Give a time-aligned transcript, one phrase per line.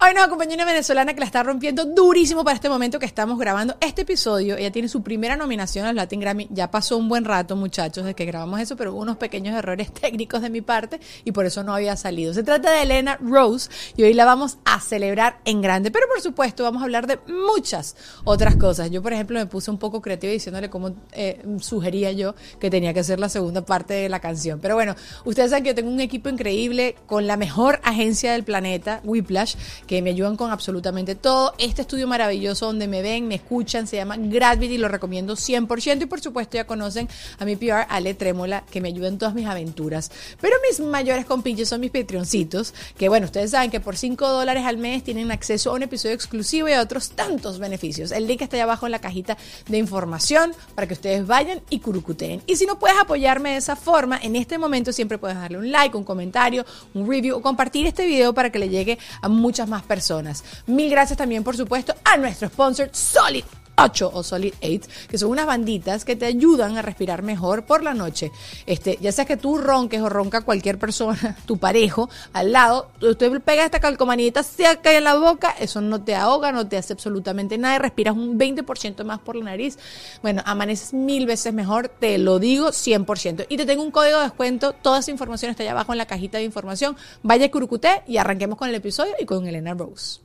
[0.00, 3.76] Hay una compañera venezolana que la está rompiendo durísimo para este momento que estamos grabando
[3.80, 4.56] este episodio.
[4.56, 6.46] Ella tiene su primera nominación al Latin Grammy.
[6.52, 9.92] Ya pasó un buen rato, muchachos, de que grabamos eso, pero hubo unos pequeños errores
[10.00, 12.32] técnicos de mi parte y por eso no había salido.
[12.32, 15.90] Se trata de Elena Rose y hoy la vamos a celebrar en grande.
[15.90, 18.92] Pero por supuesto, vamos a hablar de muchas otras cosas.
[18.92, 22.94] Yo, por ejemplo, me puse un poco creativa diciéndole cómo eh, sugería yo que tenía
[22.94, 24.60] que ser la segunda parte de la canción.
[24.60, 24.94] Pero bueno,
[25.24, 29.56] ustedes saben que yo tengo un equipo increíble con la mejor agencia del planeta, Whiplash
[29.88, 31.54] que me ayudan con absolutamente todo.
[31.58, 36.06] Este estudio maravilloso donde me ven, me escuchan, se llama Gravity, lo recomiendo 100% y
[36.06, 39.46] por supuesto ya conocen a mi PR Ale Trémola que me ayuda en todas mis
[39.46, 40.12] aventuras.
[40.40, 44.64] Pero mis mayores compinches son mis Patreoncitos, que bueno, ustedes saben que por 5 dólares
[44.66, 48.12] al mes tienen acceso a un episodio exclusivo y a otros tantos beneficios.
[48.12, 51.80] El link está ahí abajo en la cajita de información para que ustedes vayan y
[51.80, 52.42] curucuteen.
[52.46, 55.72] Y si no puedes apoyarme de esa forma, en este momento siempre puedes darle un
[55.72, 59.66] like, un comentario, un review o compartir este video para que le llegue a muchas
[59.66, 60.44] más personas.
[60.66, 63.44] Mil gracias también, por supuesto, a nuestro sponsor Solid
[63.78, 67.82] 8 o Solid 8, que son unas banditas que te ayudan a respirar mejor por
[67.82, 68.30] la noche.
[68.66, 73.40] Este, ya sea que tú ronques o ronca cualquier persona, tu parejo, al lado, usted
[73.42, 77.58] pega esta calcomanita acá en la boca, eso no te ahoga, no te hace absolutamente
[77.58, 79.78] nada respiras un 20% más por la nariz.
[80.22, 83.46] Bueno, amaneces mil veces mejor, te lo digo 100%.
[83.48, 86.06] Y te tengo un código de descuento, toda esa información está allá abajo en la
[86.06, 86.96] cajita de información.
[87.22, 90.20] Vaya Curucuté y arranquemos con el episodio y con Elena Rose.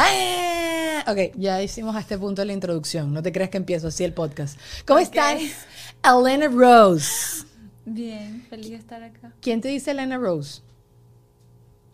[0.00, 1.12] Ajá.
[1.12, 3.12] Ok, ya hicimos a este punto la introducción.
[3.12, 4.58] No te creas que empiezo así el podcast.
[4.86, 5.40] ¿Cómo estás?
[6.04, 7.44] Elena Rose.
[7.84, 9.32] Bien, feliz de estar acá.
[9.40, 10.62] ¿Quién te dice Elena Rose?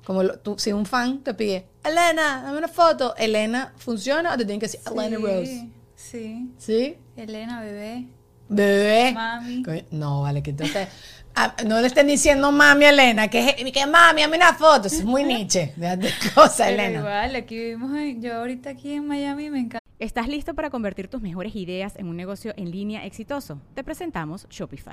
[0.04, 3.14] Como lo- tú, si un fan te pide, Elena, dame una foto.
[3.16, 5.68] Elena, ¿funciona o te tienen que decir Elena Rose?
[5.96, 6.50] Sí.
[6.58, 6.96] ¿Sí?
[7.16, 8.06] Elena, bebé.
[8.48, 9.12] Bebé.
[9.12, 9.62] Mami.
[9.90, 10.88] No, vale, que entonces.
[11.36, 14.88] Ah, no le estén diciendo mami a Elena, que, es- que mami, dame una foto.
[14.88, 15.72] Eso es muy Nietzsche.
[15.76, 16.98] Déjate cosa, Pero Elena.
[17.00, 17.90] igual, aquí vivimos,
[18.20, 19.80] yo ahorita aquí en Miami me encanta.
[19.98, 23.60] ¿Estás listo para convertir tus mejores ideas en un negocio en línea exitoso?
[23.74, 24.92] Te presentamos Shopify.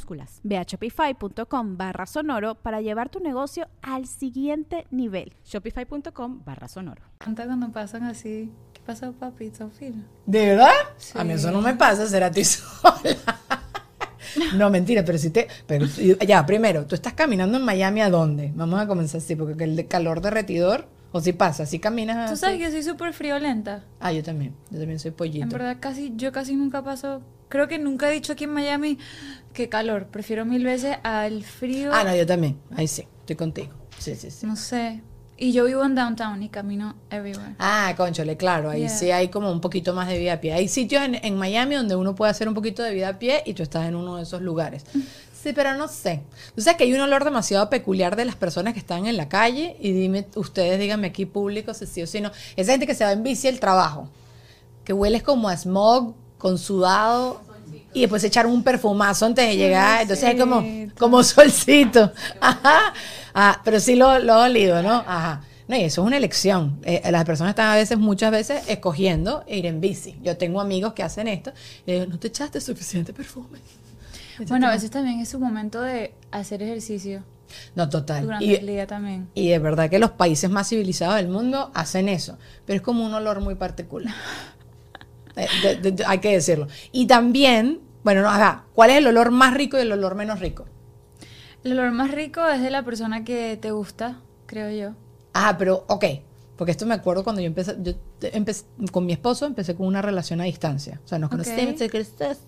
[0.43, 5.33] Ve a shopify.com barra sonoro para llevar tu negocio al siguiente nivel.
[5.45, 7.03] Shopify.com barra sonoro.
[7.21, 8.51] Encanta cuando pasan así.
[8.73, 9.51] ¿Qué pasó, papi?
[9.51, 10.05] ¿Son finos?
[10.25, 10.71] ¿De verdad?
[10.97, 11.17] Sí.
[11.17, 13.15] A mí eso no me pasa, será a ti sola.
[14.55, 15.47] No, mentira, pero si te.
[15.67, 15.85] Pero,
[16.25, 18.51] ya, primero, tú estás caminando en Miami, ¿a dónde?
[18.55, 22.27] Vamos a comenzar así, porque el calor derretidor, o si pasa, si caminas.
[22.27, 22.41] Tú así.
[22.41, 23.83] sabes que soy súper friolenta.
[23.99, 24.55] Ah, yo también.
[24.69, 25.43] Yo también soy pollito.
[25.43, 27.21] En verdad, casi, yo casi nunca paso.
[27.51, 28.97] Creo que nunca he dicho aquí en Miami
[29.53, 30.07] que calor.
[30.07, 31.91] Prefiero mil veces al frío.
[31.93, 32.57] Ah, no, yo también.
[32.75, 33.73] Ahí sí, estoy contigo.
[33.99, 34.45] Sí, sí, sí.
[34.47, 35.01] No sé.
[35.37, 37.55] Y yo vivo en downtown y camino everywhere.
[37.59, 38.89] Ah, conchole, claro, ahí Yeah.
[38.89, 40.53] sí hay como un poquito más de vida a pie.
[40.53, 43.43] Hay sitios en, en Miami donde uno puede hacer un poquito de vida a pie
[43.45, 44.85] y tú estás en uno de esos lugares.
[45.41, 46.21] Sí, pero no sé.
[46.53, 49.27] Tú sabes que hay un olor demasiado peculiar de las personas que están en la
[49.27, 52.29] calle y dime, ustedes díganme aquí público si sí o si no.
[52.55, 54.07] Esa gente que se va en bici al trabajo,
[54.85, 57.41] que hueles como a smog, con sudado
[57.93, 60.01] y después se echaron un perfumazo antes de llegar.
[60.01, 60.95] Entonces es como, Solcito.
[60.97, 62.11] como solcito.
[62.39, 62.93] Ajá.
[63.33, 64.93] Ah, pero sí lo, lo olido, ¿no?
[65.07, 65.43] Ajá.
[65.67, 66.79] No, y eso es una elección.
[66.83, 70.17] Eh, las personas están a veces, muchas veces, escogiendo ir en bici.
[70.21, 71.53] Yo tengo amigos que hacen esto
[71.85, 73.59] y digo, no te echaste suficiente perfume.
[74.47, 77.23] Bueno, a veces también es su momento de hacer ejercicio.
[77.75, 78.23] No, total.
[78.23, 79.29] Durante Y, el día también.
[79.35, 83.05] y es verdad que los países más civilizados del mundo hacen eso, pero es como
[83.05, 84.13] un olor muy particular.
[85.35, 86.67] Eh, de- de- de- hay que decirlo.
[86.91, 90.39] Y también, bueno, no, ajá, ¿cuál es el olor más rico y el olor menos
[90.39, 90.65] rico?
[91.63, 94.95] El olor más rico es de la persona que te gusta, creo yo.
[95.33, 96.05] Ah, pero, ok.
[96.57, 100.01] Porque esto me acuerdo cuando yo empecé, yo empecé con mi esposo, empecé con una
[100.01, 100.99] relación a distancia.
[101.03, 101.79] O sea, nos conocemos,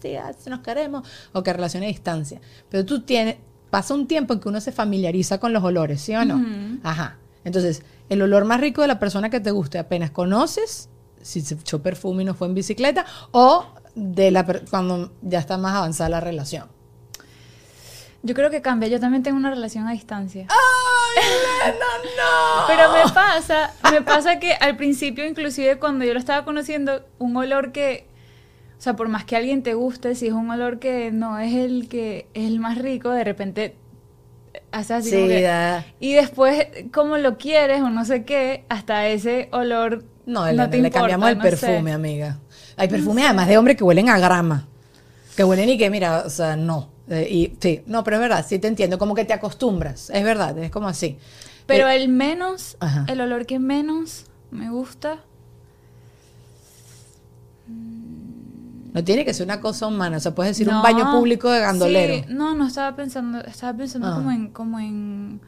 [0.01, 2.39] sí, nos queremos, o que relación a distancia.
[2.69, 3.38] Pero tú tienes,
[3.71, 6.36] pasa un tiempo en que uno se familiariza con los olores, ¿sí o no?
[6.36, 6.79] Ujú.
[6.83, 7.18] Ajá.
[7.44, 10.89] Entonces, el olor más rico de la persona que te guste apenas conoces,
[11.23, 13.65] si se echó perfume y no fue en bicicleta, o
[13.95, 16.67] de la cuando ya está más avanzada la relación.
[18.25, 18.87] Yo creo que cambia.
[18.87, 20.47] Yo también tengo una relación a distancia.
[20.49, 21.23] ¡Ay,
[21.65, 21.85] Elena,
[22.17, 22.67] no!
[22.67, 27.35] Pero me pasa, me pasa que al principio, inclusive cuando yo lo estaba conociendo, un
[27.35, 28.07] olor que,
[28.77, 31.53] o sea, por más que alguien te guste, si es un olor que no es
[31.53, 33.75] el que es el más rico, de repente
[34.71, 39.49] haces así como que- y después, como lo quieres o no sé qué, hasta ese
[39.51, 41.49] olor No, Elena, le importa, cambiamos el no sé.
[41.49, 42.37] perfume, amiga.
[42.77, 44.67] Hay perfumes además de hombres que huelen a grama.
[45.35, 46.89] Que huelen y que, mira, o sea, no.
[47.09, 48.97] Eh, y sí, no, pero es verdad, sí te entiendo.
[48.97, 50.09] Como que te acostumbras.
[50.11, 51.17] Es verdad, es como así.
[51.65, 53.05] Pero Eh, el menos, Ajá.
[53.09, 55.19] el olor que menos me gusta,
[58.93, 60.17] no tiene que ser una cosa humana.
[60.17, 62.15] O sea, puedes decir un baño público de gandolero.
[62.27, 64.15] Sí, no, no estaba pensando, estaba pensando Ah.
[64.15, 65.41] como en, como en,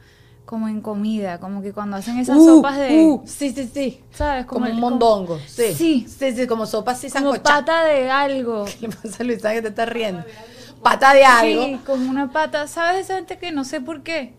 [0.46, 4.00] como en comida, como que cuando hacen esas Uh, sopas de, uh, sí, sí, sí.
[4.12, 4.46] ¿sabes?
[4.46, 5.38] Como, el- un mondongo.
[5.46, 5.74] Sí.
[5.74, 6.06] Sí.
[6.08, 8.64] Sí, sí, como sopa así como pata de algo.
[8.80, 10.22] ¿Qué pasa, Luisa, que te estás riendo?
[10.82, 11.64] Pata de algo.
[11.64, 12.66] Sí, como una pata.
[12.68, 14.34] ¿Sabes esa gente que no sé por qué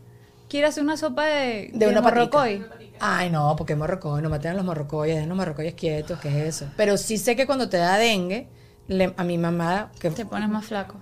[0.50, 2.38] quiere hacer una sopa de, De una patica.
[2.38, 2.66] morrocoy?
[3.00, 6.56] Ay, no, porque morrocoy, no maten a los morrocoyes, dejen los morrocoyes quietos, ¿qué es
[6.56, 6.72] eso?
[6.78, 8.48] Pero sí sé que cuando te da dengue,
[8.88, 10.96] le- a mi mamá, que Te pones más flaco.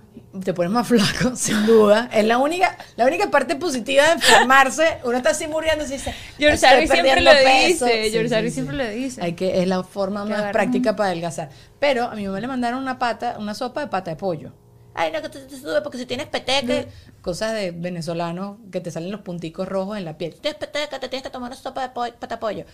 [0.44, 2.08] Te pones más flaco, sin duda.
[2.12, 4.98] Es la única, la única parte positiva de enfermarse.
[5.04, 7.84] Uno está así muriendo y dice, George "Estoy Harry siempre lo peso".
[7.86, 8.10] dice.
[8.10, 8.50] George sí, sí.
[8.50, 9.22] siempre lo dice.
[9.22, 11.50] Hay que, es la forma más práctica para adelgazar.
[11.78, 14.52] Pero a mi mamá le mandaron una pata, una sopa de pata de pollo.
[14.98, 16.88] Ay, no, que te, te sube porque si tienes peteque.
[17.20, 20.34] Cosas de venezolanos que te salen los punticos rojos en la piel.
[20.40, 22.64] Tienes peteque, te tienes que tomar una sopa de pollo, pata de pollo.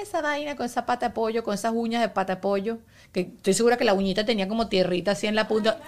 [0.00, 2.78] Esa vaina con esa pata de pollo, con esas uñas de pata de pollo,
[3.12, 5.80] que estoy segura que la uñita tenía como tierrita así en la punta.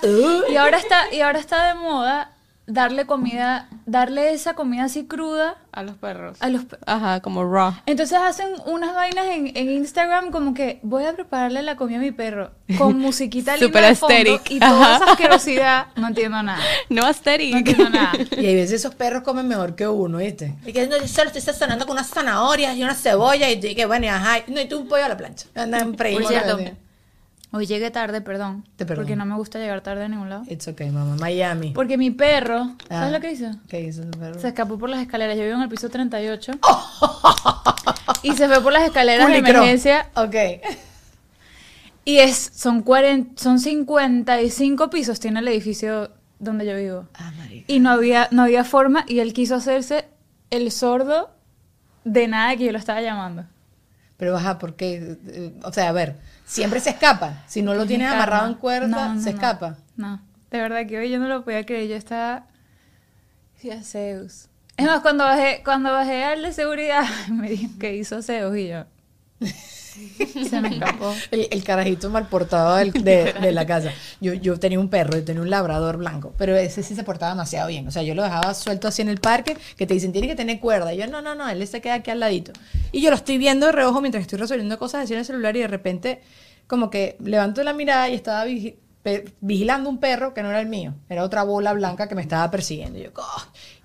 [0.50, 2.37] Y ahora está, y ahora está de moda
[2.68, 6.36] darle comida, darle esa comida así cruda A los perros.
[6.40, 7.72] a los pe- Ajá, como raw.
[7.86, 12.00] Entonces hacen unas vainas en, en Instagram como que voy a prepararle la comida a
[12.02, 14.96] mi perro con musiquita linda Súper de fondo y toda Ajá.
[14.96, 15.86] esa asquerosidad.
[15.96, 16.60] No entiendo nada.
[16.90, 17.52] No aesthetic.
[17.52, 18.12] No entiendo nada.
[18.36, 20.54] Y hay veces esos perros comen mejor que uno, ¿viste?
[20.66, 23.86] Y que no, yo solo estoy sazonando con unas zanahorias y una cebolla y, que
[23.86, 24.38] bueno, y ajá.
[24.48, 25.46] No, y tú un pollo a la plancha.
[25.54, 26.58] Andan Por cierto,
[27.50, 28.64] Hoy llegué tarde, perdón.
[28.76, 29.04] Te perdono.
[29.06, 30.44] Porque no me gusta llegar tarde a ningún lado.
[30.48, 31.16] It's okay, mamá.
[31.16, 31.70] Miami.
[31.70, 33.00] Porque mi perro, Ah.
[33.00, 33.50] ¿sabes lo que hizo?
[33.68, 34.38] ¿Qué hizo el perro?
[34.38, 35.36] Se escapó por las escaleras.
[35.36, 36.52] Yo vivo en el piso 38.
[38.22, 39.58] y se fue por las escaleras de Culicró.
[39.62, 40.10] emergencia.
[40.14, 40.34] Ok.
[42.04, 47.08] Y es, son, 40, son 55 pisos tiene el edificio donde yo vivo.
[47.14, 47.64] Ah, marica.
[47.70, 49.04] Y no había, no había forma.
[49.08, 50.06] Y él quiso hacerse
[50.50, 51.30] el sordo
[52.04, 53.44] de nada que yo lo estaba llamando.
[54.18, 57.44] Pero baja, porque, eh, o sea, a ver, siempre se escapa.
[57.46, 59.36] Si no lo Es tienes amarrado en cuerda, No, no, se no.
[59.36, 59.76] escapa.
[59.96, 60.20] No,
[60.50, 61.88] de verdad que hoy yo no lo podía creer.
[61.88, 62.44] Yo estaba.
[63.54, 64.48] Decía Zeus.
[64.76, 68.68] Es más, cuando bajé, cuando bajé al de seguridad, me dijo que hizo Zeus y
[68.68, 68.84] yo.
[70.48, 71.14] Se me escapó.
[71.30, 73.92] El, el carajito mal portado del- de, de la casa.
[74.20, 77.32] Yo, yo tenía un perro, yo tenía un labrador blanco, pero ese sí se portaba
[77.32, 77.86] demasiado bien.
[77.88, 80.34] O sea, yo lo dejaba suelto así en el parque, que te dicen, tiene que
[80.36, 80.92] tener cuerda.
[80.94, 82.52] Y yo, no, no, no, él se queda aquí al ladito.
[82.92, 85.56] Y yo lo estoy viendo de reojo mientras estoy resolviendo cosas así en el celular
[85.56, 86.20] y de repente,
[86.66, 88.44] como que levanto la mirada y estaba
[89.40, 90.94] vigilando un perro que no era el mío.
[91.08, 92.98] Era otra bola blanca que me estaba persiguiendo.
[92.98, 93.26] Y yo, "Coño,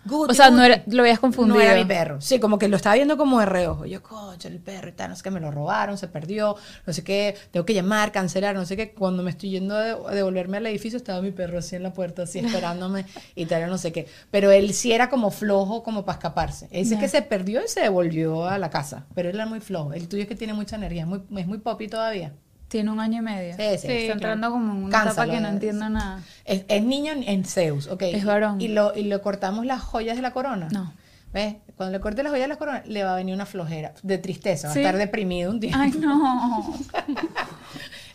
[0.06, 0.66] Guti, O sea, no Guti".
[0.72, 1.56] era, lo habías confundido.
[1.58, 2.20] No era mi perro.
[2.20, 3.86] Sí, como que lo estaba viendo como de reojo.
[3.86, 6.56] Yo, coche, el perro y tal, no sé qué, me lo robaron, se perdió,
[6.86, 8.94] no sé qué, tengo que llamar, cancelar, no sé qué.
[8.94, 11.84] Cuando me estoy yendo a de- a devolverme al edificio, estaba mi perro así en
[11.84, 13.06] la puerta, así esperándome
[13.36, 14.08] y tal, no sé qué.
[14.32, 16.68] Pero él sí era como flojo, como para escaparse.
[16.72, 17.00] Él sí Ya.
[17.00, 19.06] que se perdió y se devolvió a la casa.
[19.16, 19.94] Pero él era muy flojo.
[19.94, 22.34] El tuyo es que tiene mucha energía, es muy, es muy popi todavía.
[22.74, 23.54] Tiene un año y medio.
[23.56, 24.14] Sí, sí, Está claro.
[24.14, 26.22] entrando como en una Cánsalo, etapa que no entiendo nada.
[26.44, 28.02] Es, es niño en, en Zeus, ok.
[28.02, 28.60] Es varón.
[28.60, 30.70] Y lo, y lo cortamos las joyas de la corona.
[30.72, 30.92] No.
[31.32, 31.56] ¿Ves?
[31.78, 34.18] Cuando le corte las joyas de la corona, le va a venir una flojera de
[34.18, 34.80] tristeza, va Sí.
[34.80, 35.78] a estar deprimido un tiempo.
[35.80, 36.74] Ay, no.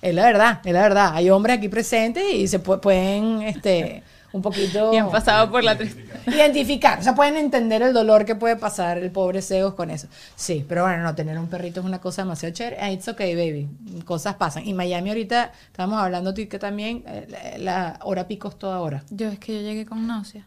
[0.03, 1.11] Es la verdad, es la verdad.
[1.15, 5.65] Hay hombres aquí presentes y se pu- pueden, este, un poquito Y han pasado por
[5.65, 6.19] la tristeza.
[6.31, 10.09] identificar, o sea, pueden entender el dolor que puede pasar el pobre Zeus con eso.
[10.37, 12.77] Sí, pero bueno, no, tener un perrito es una cosa demasiado chévere.
[12.81, 13.69] Ah, It's okay, baby.
[14.05, 14.67] Cosas pasan.
[14.67, 17.27] Y Miami ahorita, estábamos hablando tú que también, eh,
[17.59, 19.03] la, la hora pico es toda hora.
[19.11, 20.45] Yo es que yo llegué con náusea.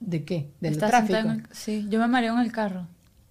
[0.00, 0.50] ¿De qué?
[0.60, 1.14] Del Estaba tráfico.
[1.14, 2.86] sentada en el- sí, yo me mareo en el carro.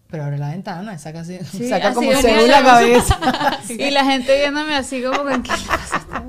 [0.09, 3.19] Pero abre la ventana, saca así, Sí, saca así como Zeus la la cabeza.
[3.69, 5.41] Y la gente viéndome así como con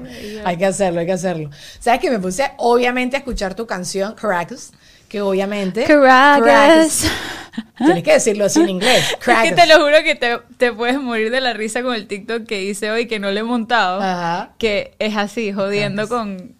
[0.44, 1.50] Hay que hacerlo, hay que hacerlo.
[1.78, 4.72] ¿Sabes que me puse obviamente a escuchar tu canción, Caracas?
[5.08, 5.84] Que obviamente.
[5.84, 7.04] Caracas.
[7.78, 9.16] Tienes que decirlo así en inglés.
[9.26, 12.06] Es que te lo juro que te, te puedes morir de la risa con el
[12.06, 14.00] TikTok que hice hoy que no le he montado.
[14.00, 14.54] Ajá.
[14.58, 16.54] Que es así, jodiendo con...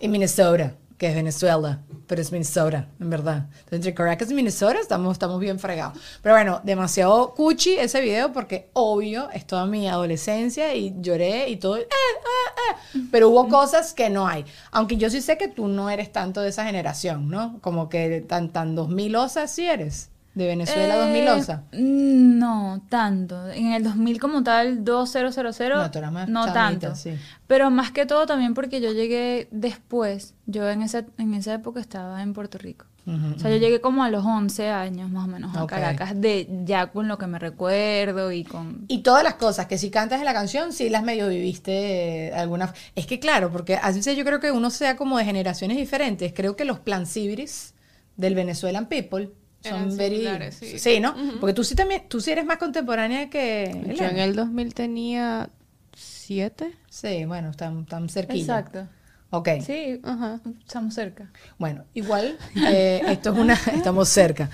[0.00, 3.46] Y Minnesota, que es Venezuela, pero es Minnesota, en verdad.
[3.50, 5.98] Entonces, entre Caracas y Minnesota estamos, estamos bien fregados.
[6.22, 11.56] Pero bueno, demasiado cuchi ese video porque obvio es toda mi adolescencia y lloré y
[11.56, 11.76] todo.
[11.78, 13.00] eh, eh, eh.
[13.10, 14.44] Pero hubo cosas que no hay.
[14.70, 17.58] Aunque yo sí sé que tú no eres tanto de esa generación, ¿no?
[17.60, 20.11] Como que tan, tan 2000 osa sí eres.
[20.34, 21.62] De Venezuela Eh, 2000 osa.
[21.72, 23.50] No, tanto.
[23.50, 26.94] En el 2000 como tal, 2000, No, más no chamita, tanto.
[26.96, 27.12] sí.
[27.46, 30.34] Pero más que todo también porque yo llegué después.
[30.46, 32.86] Yo en esa, en esa época estaba en Puerto Rico.
[33.04, 35.66] O sea, yo llegué como a los 11 años más o menos a.
[35.66, 38.84] Caracas, de ya con lo que me recuerdo y con...
[38.86, 42.32] Y todas las cosas que si cantas en la canción, sí las medio viviste eh,
[42.32, 42.72] alguna.
[42.94, 46.32] Es que claro, porque así yo creo que uno sea como de generaciones diferentes.
[46.32, 47.74] Creo que los plan civilis
[48.16, 49.30] del Venezuelan People
[49.62, 50.16] son very.
[50.16, 51.00] similares, sí.
[51.00, 51.14] ¿no?
[51.40, 53.70] Porque tú sí también, tú sí eres más contemporánea que.
[53.72, 54.24] Yo en Elena.
[54.24, 55.50] el 2000 tenía
[55.94, 56.74] siete.
[56.88, 58.40] Sí, bueno, están, tan cerquilla.
[58.58, 58.88] Exacto.
[59.34, 59.48] Ok.
[59.64, 60.40] Sí, Ajá.
[60.66, 61.30] estamos cerca.
[61.58, 63.54] Bueno, igual, eh, esto es una.
[63.74, 64.50] Estamos cerca.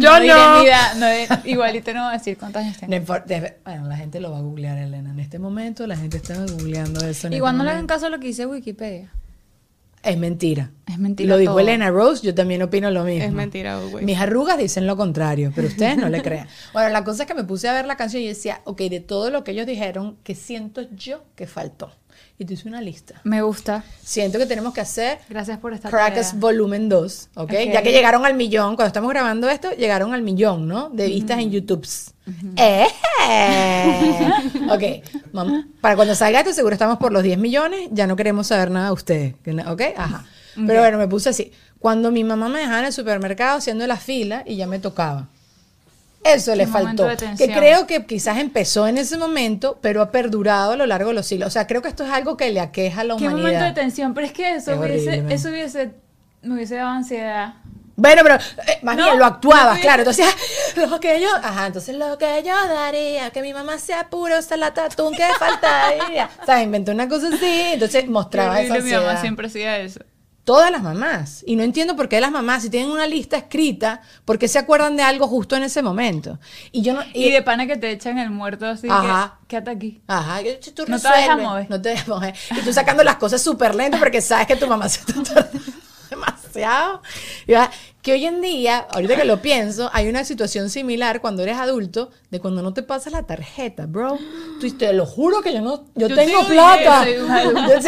[0.00, 2.96] no diré mi edad, no diré- igualito no voy a decir cuántos años tengo.
[2.96, 3.04] No
[3.64, 5.10] bueno, la gente lo va a googlear, Elena.
[5.10, 7.26] En este momento la gente está googleando eso.
[7.26, 7.94] en Igual este no le hagan momento.
[7.94, 9.10] caso a lo que dice Wikipedia.
[10.06, 10.70] Es mentira.
[10.86, 11.60] Es mentira Lo dijo todo.
[11.60, 13.24] Elena Rose, yo también opino lo mismo.
[13.24, 14.04] Es mentira, güey.
[14.04, 16.46] Mis arrugas dicen lo contrario, pero ustedes no le crean.
[16.72, 19.00] Bueno, la cosa es que me puse a ver la canción y decía, ok, de
[19.00, 21.90] todo lo que ellos dijeron, ¿qué siento yo que faltó?
[22.38, 23.20] Y te hice una lista.
[23.24, 23.82] Me gusta.
[24.02, 26.40] Siento que tenemos que hacer Gracias por esta Caracas tarea.
[26.40, 27.42] Volumen 2, ¿ok?
[27.44, 27.52] Ok.
[27.72, 30.90] Ya que llegaron al millón, cuando estamos grabando esto, llegaron al millón, ¿no?
[30.90, 31.86] De vistas en YouTube.
[32.56, 32.86] ¡Eh!
[34.70, 34.82] ok,
[35.32, 38.70] mam- para cuando salga esto seguro estamos por los 10 millones, ya no queremos saber
[38.70, 39.34] nada de ustedes,
[39.66, 39.82] ¿ok?
[39.96, 40.24] Ajá.
[40.66, 41.52] Pero bueno, me puse así.
[41.78, 45.28] Cuando mi mamá me dejaba en el supermercado haciendo la fila y ya me tocaba.
[46.34, 47.08] Eso le Qué faltó.
[47.38, 51.14] Que creo que quizás empezó en ese momento, pero ha perdurado a lo largo de
[51.14, 51.48] los siglos.
[51.48, 53.42] O sea, creo que esto es algo que le aqueja a la Qué humanidad.
[53.48, 55.90] momento de tensión, pero es que eso Es hubiese, eso hubiese,
[56.42, 57.54] me hubiese dado ansiedad.
[57.98, 60.00] Bueno, pero eh, más No, bien lo actuabas, no, claro.
[60.02, 60.26] Entonces,
[60.76, 64.84] lo que yo, ajá, entonces lo que yo daría, que mi mamá sea puro salata
[64.84, 66.28] atún que faltaría.
[66.42, 69.20] O sea, inventé una cosa así, entonces mostraba Qué esa horrible, mi mamá ansiedad.
[69.22, 70.00] siempre hacía eso.
[70.46, 71.42] Todas las mamás.
[71.44, 74.60] Y no entiendo por qué las mamás, si tienen una lista escrita, ¿por qué se
[74.60, 76.38] acuerdan de algo justo en ese momento?
[76.70, 77.00] Y yo no.
[77.12, 79.38] Y de pana que te echan el muerto así Ajá.
[79.42, 80.00] que quédate aquí.
[80.06, 81.68] Ajá, que tú No te dejas mover.
[81.68, 82.34] No te dejas mover.
[82.56, 85.58] Y tú sacando las cosas súper lento porque sabes que tu mamá se está tardando
[86.10, 87.02] demasiado.
[87.48, 91.42] Y va- Que hoy en día, ahorita que lo pienso, hay una situación similar cuando
[91.42, 94.16] eres adulto de cuando no te pasas la tarjeta, bro.
[94.60, 97.04] Tú te lo juro que yo no, yo, Yo tengo plata.
[97.04, 97.80] dinero, Yo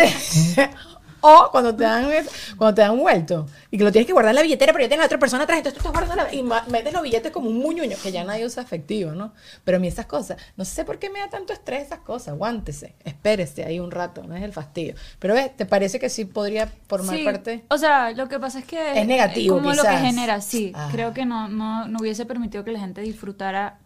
[1.20, 2.08] O cuando te dan
[2.56, 4.88] cuando te dan vuelto y que lo tienes que guardar en la billetera, pero ya
[4.88, 7.50] tienes la otra persona atrás, entonces tú estás guardando la, y metes los billetes como
[7.50, 9.32] un muñuño, que ya nadie usa efectivo, ¿no?
[9.64, 12.28] Pero a mí esas cosas, no sé por qué me da tanto estrés esas cosas,
[12.28, 14.94] aguántese, espérese ahí un rato, no es el fastidio.
[15.18, 17.64] Pero ves, ¿te parece que sí podría formar Sí, parte?
[17.68, 20.72] O sea, lo que pasa es que Es negativo, como lo que genera, sí.
[20.75, 20.88] Ah.
[20.92, 23.78] Creo que no, no, no hubiese permitido que la gente disfrutara.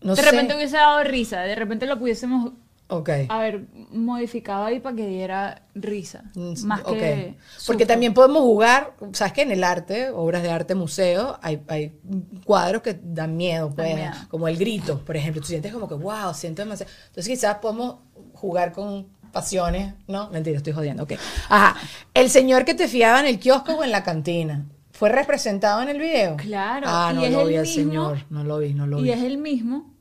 [0.00, 0.30] No de sé.
[0.30, 2.52] repente hubiese dado risa, de repente lo pudiésemos
[2.88, 3.10] Ok.
[3.28, 6.30] haber modificado ahí para que diera risa.
[6.36, 6.92] Mm, Más ok.
[6.92, 7.34] que.
[7.66, 11.98] Porque también podemos jugar, sabes que en el arte, obras de arte, museo, hay, hay
[12.44, 14.12] cuadros que dan miedo, pues, miedo.
[14.28, 15.40] como el grito, por ejemplo.
[15.42, 16.92] Tú sientes como que, wow, siento demasiado.
[17.08, 17.96] Entonces quizás podemos
[18.34, 20.30] jugar con pasiones, ¿no?
[20.30, 21.14] Mentira, estoy jodiendo, ok.
[21.48, 21.76] Ajá.
[22.14, 25.88] El señor que te fiaba en el kiosco o en la cantina, ¿fue representado en
[25.88, 26.36] el video?
[26.36, 29.08] Claro, Ah, no lo vi al señor, no lo vi, no lo vi.
[29.08, 29.92] Y es el mismo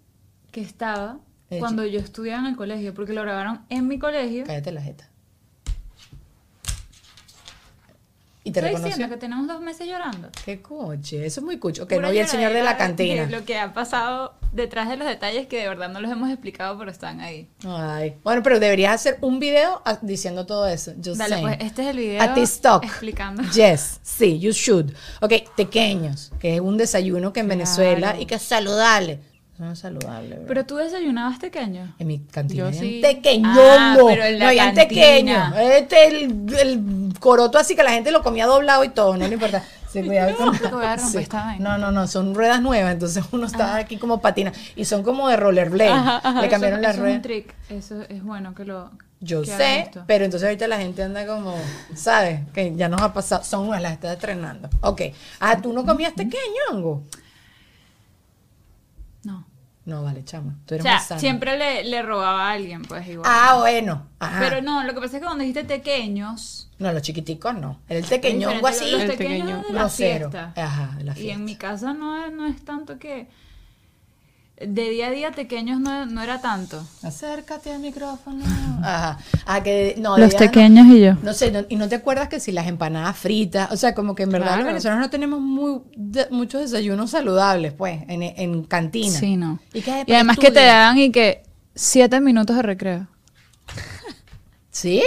[0.52, 1.18] que estaba.
[1.60, 4.44] Cuando yo estudiaba en el colegio, porque lo grabaron en mi colegio.
[4.46, 5.10] Cállate la jeta.
[8.48, 10.30] ¿Y te Estoy diciendo que tenemos dos meses llorando.
[10.46, 11.88] Qué coche, eso es muy cucho.
[11.88, 13.26] Que Pura no vi el señor de la cantina.
[13.26, 16.30] de lo que ha pasado detrás de los detalles que de verdad no los hemos
[16.30, 17.50] explicado, pero están ahí.
[17.68, 18.14] Ay.
[18.24, 20.94] Bueno, pero deberías hacer un video diciendo todo eso.
[21.04, 21.48] Just Dale, saying.
[21.48, 22.84] pues este es el video A TikTok.
[22.84, 23.42] explicando.
[23.56, 24.92] Yes, sí, you should.
[25.22, 29.22] Ok, tequeños, que es un desayuno que en Venezuela y que es saludable.
[29.56, 30.46] Eso no es saludable, bro.
[30.48, 31.96] Pero tú desayunabas pequeño.
[31.98, 33.00] en mi cantina Yo sí.
[33.02, 33.56] tequeñongo.
[33.58, 34.74] Ah, pero en la no cantina.
[34.88, 35.54] tequeños.
[35.58, 39.34] Este el, el coroto así que la gente lo comía doblado y todo, no le
[39.34, 39.64] importa.
[39.90, 40.54] Se cuidaba con-
[41.00, 41.20] Sí.
[41.20, 41.64] esta vaina.
[41.70, 45.30] No, no, no, son ruedas nuevas, entonces uno está aquí como patina y son como
[45.30, 45.90] de rollerblade.
[45.90, 47.16] Ajá, ajá, Le eso- cambiaron las eso es ruedas.
[47.16, 47.56] un trick.
[47.70, 48.92] Eso es bueno que lo.
[49.22, 51.56] Yo sé, pero entonces ahorita la gente anda como,
[51.96, 52.42] ¿sabes?
[52.54, 54.70] Que ya nos ha pasado, son unas, las está entrenando.
[54.82, 55.02] Ok.
[55.40, 57.04] Ah, ¿tú no comías tequeñongo?
[57.10, 57.25] No.
[59.86, 60.56] No, vale, chama.
[60.66, 61.20] Tú O eres sea, muy sana.
[61.20, 63.30] siempre le, le robaba a alguien, pues igual.
[63.32, 64.08] Ah, bueno.
[64.20, 64.40] Ajá.
[64.40, 66.72] Pero no, lo que pasa es que cuando dijiste tequeños.
[66.80, 67.80] No, los chiquiticos no.
[67.88, 68.92] El tequeñongo diferente, así.
[68.92, 70.32] Los El pequeños tequeño de la grosero.
[70.32, 70.54] fiesta.
[70.62, 71.34] Ajá, de la Y fiesta.
[71.34, 73.28] en mi casa no es, no es tanto que.
[74.58, 76.82] De día a día, pequeños no, no era tanto.
[77.04, 78.46] Acércate al micrófono.
[78.84, 79.18] Ajá.
[79.46, 80.18] Ah, que no.
[80.18, 80.40] Los no.
[80.40, 81.16] pequeños y yo.
[81.24, 84.16] No sé, no- y no te acuerdas que si las empanadas fritas, o sea, como
[84.16, 84.62] que en verdad Claro.
[84.62, 89.20] los venezolanos no tenemos muy, de- muchos desayunos saludables, pues, en, en cantina.
[89.20, 89.60] Sí, no.
[89.74, 91.44] Y, que Y además que te daban y que
[91.76, 93.08] siete minutos de recreo.
[94.72, 95.04] ¿Sí?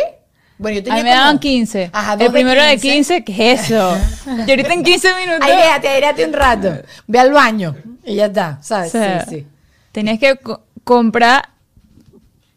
[0.59, 1.91] Bueno, yo A tenía mí me daban como- 15.
[1.93, 2.89] Ajá, dos el primero de 15.
[3.21, 3.97] 15, ¿qué es eso?
[4.47, 5.49] y ahorita en 15 minutos.
[5.49, 6.73] Airéate, airéate un rato.
[7.07, 7.77] Ve al baño.
[8.09, 8.93] Y ya está, o ¿sabes?
[8.93, 9.47] sea, sí, sí.
[9.93, 11.51] Tenías que co- comprar,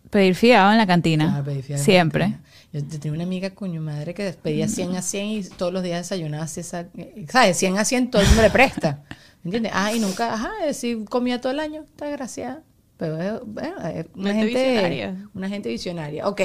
[0.09, 1.37] pedir fiado en la cantina.
[1.37, 2.21] Ah, pedí fiado en Siempre.
[2.25, 2.43] cantina.
[2.73, 5.83] Yo, yo tenía una amiga coño madre que pedía 100 a 100 y todos los
[5.83, 7.57] días desayunaba esa, eh, ¿sabes?
[7.57, 9.03] 100 a 100 todo el mundo le presta.
[9.43, 9.71] ¿Entiendes?
[9.75, 12.61] Ah, y nunca, ajá, es decir, comía todo el año, está desgraciada.
[12.97, 15.29] Pero es, bueno, es una Mente gente visionaria.
[15.33, 16.27] una gente visionaria.
[16.27, 16.41] Ok,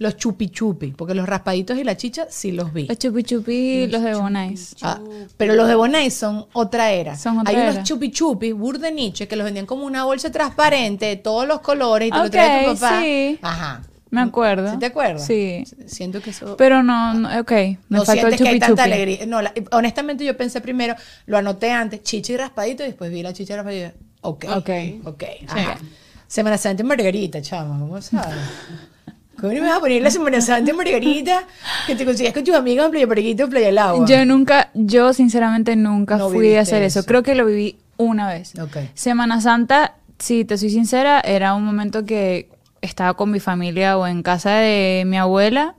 [0.00, 2.86] los chupi chupi, porque los raspaditos y la chicha sí los vi.
[2.86, 4.74] Los chupi chupi, los de Bonais.
[4.82, 4.98] Ah,
[5.36, 7.16] pero los de Bonai son otra era.
[7.16, 7.70] Son otra Hay era.
[7.72, 11.60] unos chupi chupi, burde niche, que los vendían como una bolsa transparente de todos los
[11.60, 13.00] colores y te lo Ok, trae tu papá.
[13.02, 13.38] sí.
[13.42, 13.82] Ajá.
[14.08, 14.72] Me acuerdo.
[14.72, 15.24] ¿Sí te acuerdas?
[15.24, 15.62] Sí.
[15.86, 16.56] Siento que eso...
[16.56, 17.50] Pero no, no ok.
[17.52, 18.92] Me no faltó el sientes que hay chupi tanta chupi.
[18.94, 19.26] alegría.
[19.26, 23.22] No, la- honestamente yo pensé primero, lo anoté antes, chicha y raspadito, y después vi
[23.22, 23.92] la chicha y raspadito.
[24.22, 24.46] Ok.
[24.56, 24.70] Ok.
[25.04, 25.24] Ok.
[25.46, 25.78] ajá.
[26.26, 28.34] Semana Santa Margarita, chama, ¿cómo sabes?
[29.40, 31.44] ¿Cómo no me vas a poner la Semana Santa en Margarita
[31.86, 34.06] que te consigues con tus amigos en Playa Margarita o Playa del Agua?
[34.06, 37.00] Yo nunca, yo sinceramente nunca No fui a hacer eso.
[37.00, 37.06] eso.
[37.08, 38.52] Creo que lo viví una vez.
[38.58, 38.76] Ok.
[38.94, 42.48] Semana Santa, si te soy sincera, era un momento que
[42.82, 45.74] estaba con mi familia o en casa de mi abuela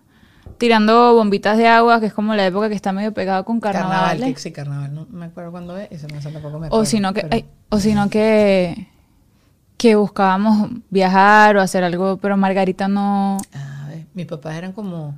[0.57, 3.89] tirando bombitas de agua, que es como la época que está medio pegada con Carnaval,
[4.11, 4.33] carnaval.
[4.35, 6.85] que- sí, carnaval, no me acuerdo cuándo es, Semana Santa tampoco me O acuerdo.
[6.85, 8.87] sino que, pero- ay, o sino que
[9.81, 13.39] que buscábamos viajar o hacer algo, pero Margarita no.
[13.51, 15.15] A ver, mis papás eran como,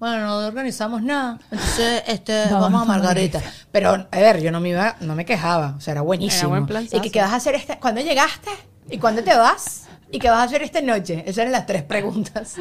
[0.00, 3.42] bueno, no organizamos nada, entonces este, Vamos vamos a Margarita.
[3.70, 6.56] Pero, a ver, yo no me iba, no me quejaba, o sea, era buenísimo.
[6.56, 8.48] Era buen y que, ¿qué vas a hacer esta, ¿cuándo llegaste?
[8.88, 9.86] ¿Y cuándo te vas?
[10.10, 11.22] ¿Y qué vas a hacer esta noche?
[11.26, 12.54] Esas eran las tres preguntas.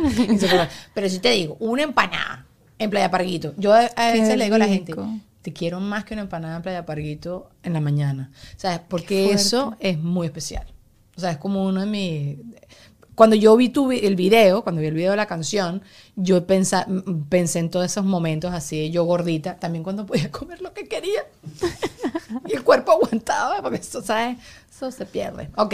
[0.93, 2.47] Pero si te digo, una empanada
[2.79, 3.53] en Playa Parguito.
[3.55, 4.93] Yo a, a Qué veces le digo a la gente,
[5.41, 8.31] te quiero más que una empanada en Playa Parguito en la mañana.
[8.57, 8.81] ¿Sabes?
[8.89, 10.74] Porque eso es muy especial.
[11.17, 12.37] O sea, es como uno de mis...
[13.15, 15.81] cuando yo vi tu, vi- el video, cuando vi el video de la canción,
[16.15, 16.85] yo pensa-
[17.29, 21.21] pensé en todos esos momentos así, yo gordita, también cuando podía comer lo que quería.
[22.47, 24.37] y el cuerpo aguantaba, porque eso, ¿sabes?
[24.69, 25.49] Eso se pierde.
[25.55, 25.73] Ok.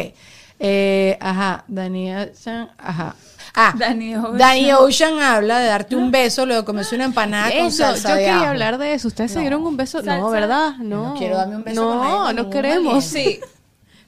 [0.63, 2.31] Eh, ajá, Daniel,
[2.77, 3.15] ajá.
[3.55, 4.37] Ah, Danny Ocean.
[4.37, 8.15] Danny Ocean habla de darte un beso, luego comerse una empanada con Eso, salsa yo
[8.15, 8.45] de quería ajo.
[8.49, 9.07] hablar de eso.
[9.07, 9.97] ¿Ustedes se dieron un beso?
[9.97, 10.19] Salsa.
[10.19, 10.75] No, ¿verdad?
[10.77, 11.09] No.
[11.09, 13.03] no quiero darme un beso con No, con no queremos.
[13.03, 13.39] Sí.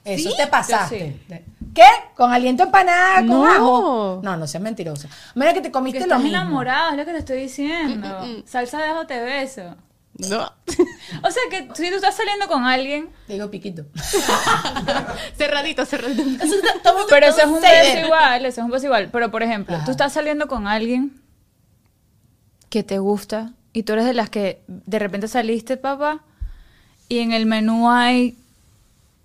[0.04, 0.36] Eso ¿Sí?
[0.36, 1.16] te pasaste.
[1.28, 1.34] Sí.
[1.74, 1.82] ¿Qué?
[2.14, 3.46] ¿Con aliento empanada con No.
[3.46, 4.20] ajo?
[4.22, 5.08] No, no seas mentirosa.
[5.34, 6.62] Mira que te Que comiste lo estás mismo.
[6.62, 8.24] es lo que te estoy diciendo.
[8.46, 9.74] Salsa de ajo te beso.
[10.18, 10.52] No.
[11.22, 13.84] O sea que si tú estás saliendo con alguien, Digo piquito.
[15.36, 16.44] cerradito, cerradito.
[17.08, 19.08] pero eso es un beso igual, eso es un beso igual.
[19.12, 21.20] Pero por ejemplo, tú estás saliendo con alguien
[22.70, 26.20] que te gusta y tú eres de las que de repente saliste, papá,
[27.08, 28.36] y en el menú hay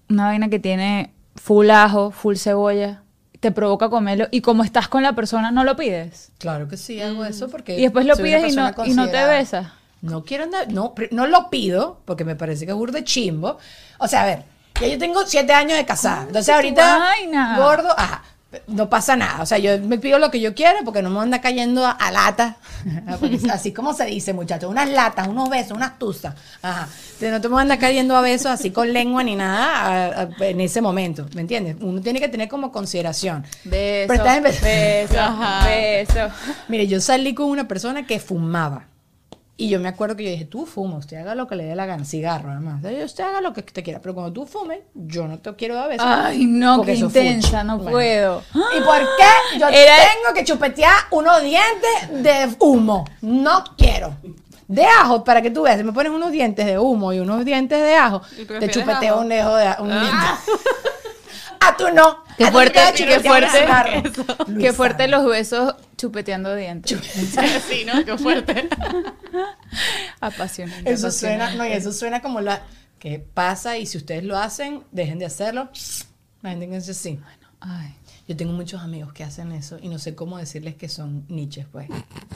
[0.09, 3.03] una vaina que tiene full ajo, full cebolla,
[3.39, 6.31] te provoca comerlo y como estás con la persona no lo pides.
[6.37, 7.77] Claro que sí, hago eso porque.
[7.77, 9.67] Y después lo pides y no, persona y no te besas.
[10.01, 13.57] No quiero andar, no, no lo pido porque me parece que es burde chimbo.
[13.97, 14.43] O sea, a ver,
[14.79, 16.23] ya yo tengo siete años de casada.
[16.23, 17.57] Entonces ahorita, vaina.
[17.57, 18.23] gordo, ajá,
[18.67, 19.43] no pasa nada.
[19.43, 21.91] O sea, yo me pido lo que yo quiero porque no me anda cayendo a,
[21.91, 22.57] a lata.
[23.51, 26.33] Así como se dice, muchachos, unas latas, unos besos, unas tuzas.
[26.61, 26.87] Ajá.
[27.05, 30.45] Entonces, no te me anda cayendo a besos así con lengua ni nada a- a-
[30.47, 31.25] en ese momento.
[31.35, 31.75] ¿Me entiendes?
[31.81, 33.43] Uno tiene que tener como consideración.
[33.65, 35.67] Beso, Pero estás en- beso, Ajá.
[35.67, 36.19] beso.
[36.69, 38.85] Mire, yo salí con una persona que fumaba.
[39.61, 41.75] Y yo me acuerdo que yo dije, tú fuma, usted haga lo que le dé
[41.75, 42.79] la gana, cigarro además.
[42.81, 45.53] O sea, Usted haga lo que te quiera, pero cuando tú fumes, yo no te
[45.55, 46.05] quiero dar besos.
[46.07, 47.91] Ay, no, qué intensa, no Bueno.
[47.91, 48.43] puedo.
[48.53, 53.03] ¿Y por qué yo Era- tengo que chupetear unos dientes de humo?
[53.21, 54.15] No quiero.
[54.69, 57.43] De ajo, para que tú veas, si me pones unos dientes de humo y unos
[57.43, 59.21] dientes de ajo, ¿Y tú te chupeteo ajo?
[59.23, 60.09] un dejo de un diente.
[61.61, 62.23] Ah, tú no.
[62.37, 63.65] Qué A te fuerte, qué fuerte,
[64.59, 66.97] qué fuerte los besos chupeteando dientes.
[67.69, 68.03] sí, ¿no?
[68.05, 68.69] Qué fuerte.
[70.21, 70.89] Apasionante.
[70.91, 72.63] Eso suena, no, y eso suena como la
[72.97, 75.69] que pasa y si ustedes lo hacen, dejen de hacerlo.
[76.41, 77.19] La gente dice sí.
[77.59, 77.93] Ay.
[78.29, 81.65] Yo tengo muchos amigos que hacen eso y no sé cómo decirles que son niches,
[81.71, 81.89] pues.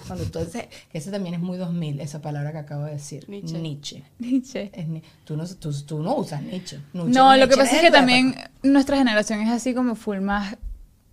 [0.07, 3.29] Cuando tú dices, que ese también es muy 2000, esa palabra que acabo de decir.
[3.29, 3.59] Nietzsche.
[3.59, 4.03] Nietzsche.
[4.17, 4.71] Nietzsche.
[4.73, 4.87] Es
[5.23, 6.79] tú, no, tú, tú no usas Nietzsche.
[6.93, 7.99] No, lo que pasa es que época.
[7.99, 10.57] también nuestra generación es así como full más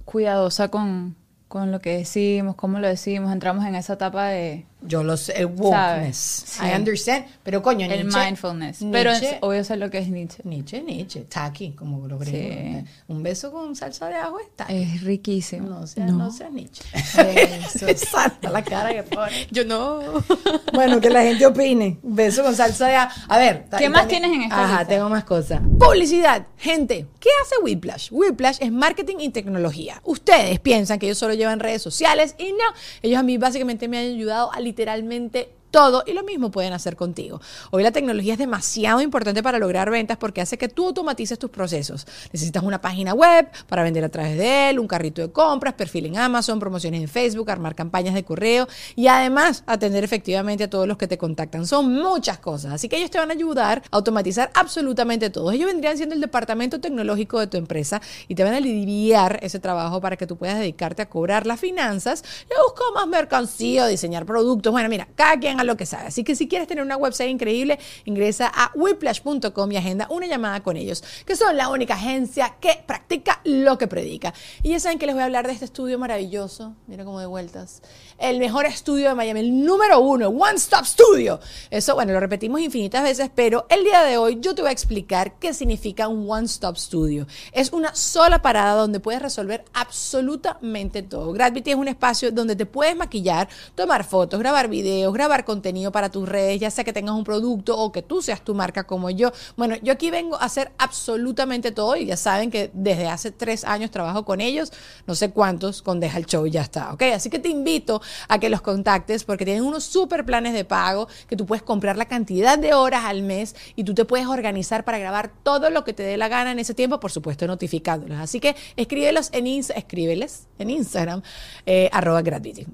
[0.07, 1.15] cuidadosa con,
[1.51, 3.33] con lo que decimos, cómo lo decimos.
[3.33, 6.17] Entramos en esa etapa de Yo lo sé, el wokeness.
[6.47, 6.63] Sí.
[6.65, 7.27] I understand.
[7.43, 8.19] Pero coño, el Nietzsche.
[8.25, 8.79] mindfulness.
[8.91, 10.43] Pero Nietzsche- es obvio sé lo que es Nietzsche.
[10.45, 11.21] Nietzsche, Nietzsche.
[11.23, 12.31] Tacky, como los Sí.
[12.33, 12.57] gringos.
[12.57, 14.75] Eh, Un beso con salsa de ajo es tacky.
[14.83, 15.69] Es riquísimo.
[15.69, 16.31] No seas, no.
[16.33, 16.83] seas Nietzsche.
[16.95, 17.87] Eso.
[17.89, 19.47] Exacto, la cara que pone.
[19.51, 20.01] Yo no.
[20.73, 21.99] Bueno, que la gente opine.
[22.03, 23.21] Beso con salsa de ajo.
[23.29, 23.67] A ver.
[23.77, 24.95] ¿Qué más también- tienes en esta Ajá, lista?
[24.95, 25.61] tengo más cosas.
[25.79, 26.47] Publicidad.
[26.57, 28.09] Gente, ¿qué hace Whiplash?
[28.11, 30.01] Whiplash es marketing y tecnología.
[30.05, 32.65] Ustedes piensan que ellos solo llevan redes sociales y no.
[33.03, 36.97] Ellos a mí básicamente me han ayudado a literalmente todo y lo mismo pueden hacer
[36.97, 37.41] contigo.
[37.71, 41.51] Hoy la tecnología es demasiado importante para lograr ventas porque hace que tú automatices tus
[41.51, 42.07] procesos.
[42.33, 46.07] Necesitas una página web para vender a través de él, un carrito de compras, perfil
[46.07, 50.87] en Amazon, promociones en Facebook, armar campañas de correo y además atender efectivamente a todos
[50.87, 51.67] los que te contactan.
[51.67, 55.51] Son muchas cosas, así que ellos te van a ayudar a automatizar absolutamente todo.
[55.53, 59.59] Ellos vendrían siendo el departamento tecnológico de tu empresa y te van a aliviar ese
[59.59, 63.87] trabajo para que tú puedas dedicarte a cobrar las finanzas y a buscar más mercancía,
[63.87, 64.73] diseñar productos.
[64.73, 66.09] Bueno, mira, cada quien lo que sabe.
[66.09, 70.63] Así que si quieres tener una website increíble, ingresa a whiplash.com y agenda una llamada
[70.63, 74.35] con ellos, que son la única agencia que practica lo que predica.
[74.63, 76.75] Y ya saben que les voy a hablar de este estudio maravilloso.
[76.87, 77.83] Mira cómo de vueltas.
[78.19, 81.41] El mejor estudio de Miami, el número uno, One Stop Studio.
[81.71, 84.73] Eso, bueno, lo repetimos infinitas veces, pero el día de hoy yo te voy a
[84.73, 87.27] explicar qué significa un One Stop Studio.
[87.53, 91.33] Es una sola parada donde puedes resolver absolutamente todo.
[91.33, 96.11] Gravity es un espacio donde te puedes maquillar, tomar fotos, grabar videos, grabar contenido para
[96.11, 99.11] tus redes, ya sea que tengas un producto o que tú seas tu marca como
[99.11, 99.33] yo.
[99.57, 103.65] Bueno, yo aquí vengo a hacer absolutamente todo y ya saben que desde hace tres
[103.65, 104.73] años trabajo con ellos,
[105.09, 107.03] no sé cuántos, con Deja el Show y ya está, ¿ok?
[107.15, 111.09] Así que te invito a que los contactes porque tienen unos super planes de pago
[111.27, 114.85] que tú puedes comprar la cantidad de horas al mes y tú te puedes organizar
[114.85, 118.21] para grabar todo lo que te dé la gana en ese tiempo, por supuesto notificándolos.
[118.21, 121.23] Así que escríbelos en, escríbeles en Instagram,
[121.67, 122.23] eh, arroba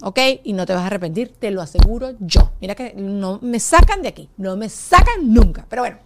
[0.02, 0.18] ¿ok?
[0.44, 2.52] Y no te vas a arrepentir, te lo aseguro yo.
[2.66, 5.66] Mira que no me sacan de aquí, no me sacan nunca.
[5.68, 6.05] Pero bueno.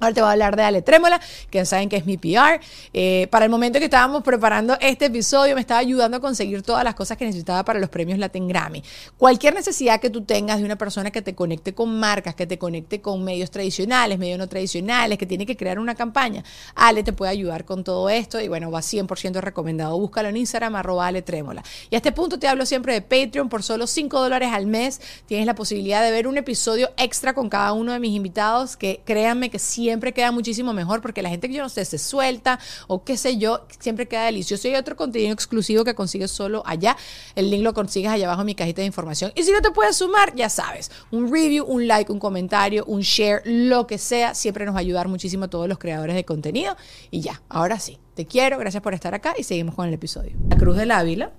[0.00, 2.60] Ahora te voy a hablar de Ale Trémola, que saben que es mi PR.
[2.92, 6.84] Eh, para el momento que estábamos preparando este episodio, me estaba ayudando a conseguir todas
[6.84, 8.84] las cosas que necesitaba para los premios Latin Grammy.
[9.16, 12.58] Cualquier necesidad que tú tengas de una persona que te conecte con marcas, que te
[12.58, 16.44] conecte con medios tradicionales, medios no tradicionales, que tiene que crear una campaña,
[16.76, 18.40] Ale te puede ayudar con todo esto.
[18.40, 19.98] Y bueno, va 100% recomendado.
[19.98, 21.64] Búscalo en Instagram, arroba Ale Trémola.
[21.90, 23.48] Y a este punto te hablo siempre de Patreon.
[23.48, 27.48] Por solo 5 dólares al mes tienes la posibilidad de ver un episodio extra con
[27.48, 31.48] cada uno de mis invitados, que créanme que siempre queda muchísimo mejor porque la gente
[31.48, 34.68] que yo no sé se suelta o qué sé yo, siempre queda delicioso.
[34.68, 36.96] Y hay otro contenido exclusivo que consigues solo allá.
[37.34, 39.32] El link lo consigues allá abajo en mi cajita de información.
[39.34, 43.00] Y si no te puedes sumar, ya sabes, un review, un like, un comentario, un
[43.00, 46.24] share, lo que sea, siempre nos va a ayudar muchísimo a todos los creadores de
[46.24, 46.76] contenido.
[47.10, 50.32] Y ya, ahora sí, te quiero, gracias por estar acá y seguimos con el episodio.
[50.48, 51.32] La Cruz del Ávila.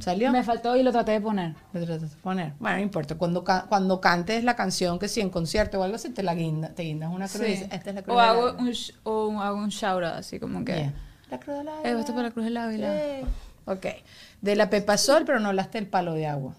[0.00, 0.32] ¿Salió?
[0.32, 1.54] Me faltó y lo traté de poner.
[1.72, 2.52] Lo tratas de poner.
[2.58, 3.14] Bueno, no importa.
[3.16, 6.34] Cuando, ca- cuando cantes la canción que si en concierto o algo así, te la
[6.34, 7.42] guinda, te guindas una cruz.
[7.42, 8.62] y dices, Esta es la cruz O hago Ávila".
[8.62, 8.72] un,
[9.04, 10.74] o hago un shout out, así como que.
[10.74, 10.92] Yeah.
[11.30, 11.88] La cruz del Ávila.
[11.90, 12.92] Eh, esto es para la Cruz del Ávila.
[12.92, 13.26] Sí.
[13.66, 13.86] Ok.
[14.42, 16.54] De la Pepa Sol, pero no hablaste del palo de agua.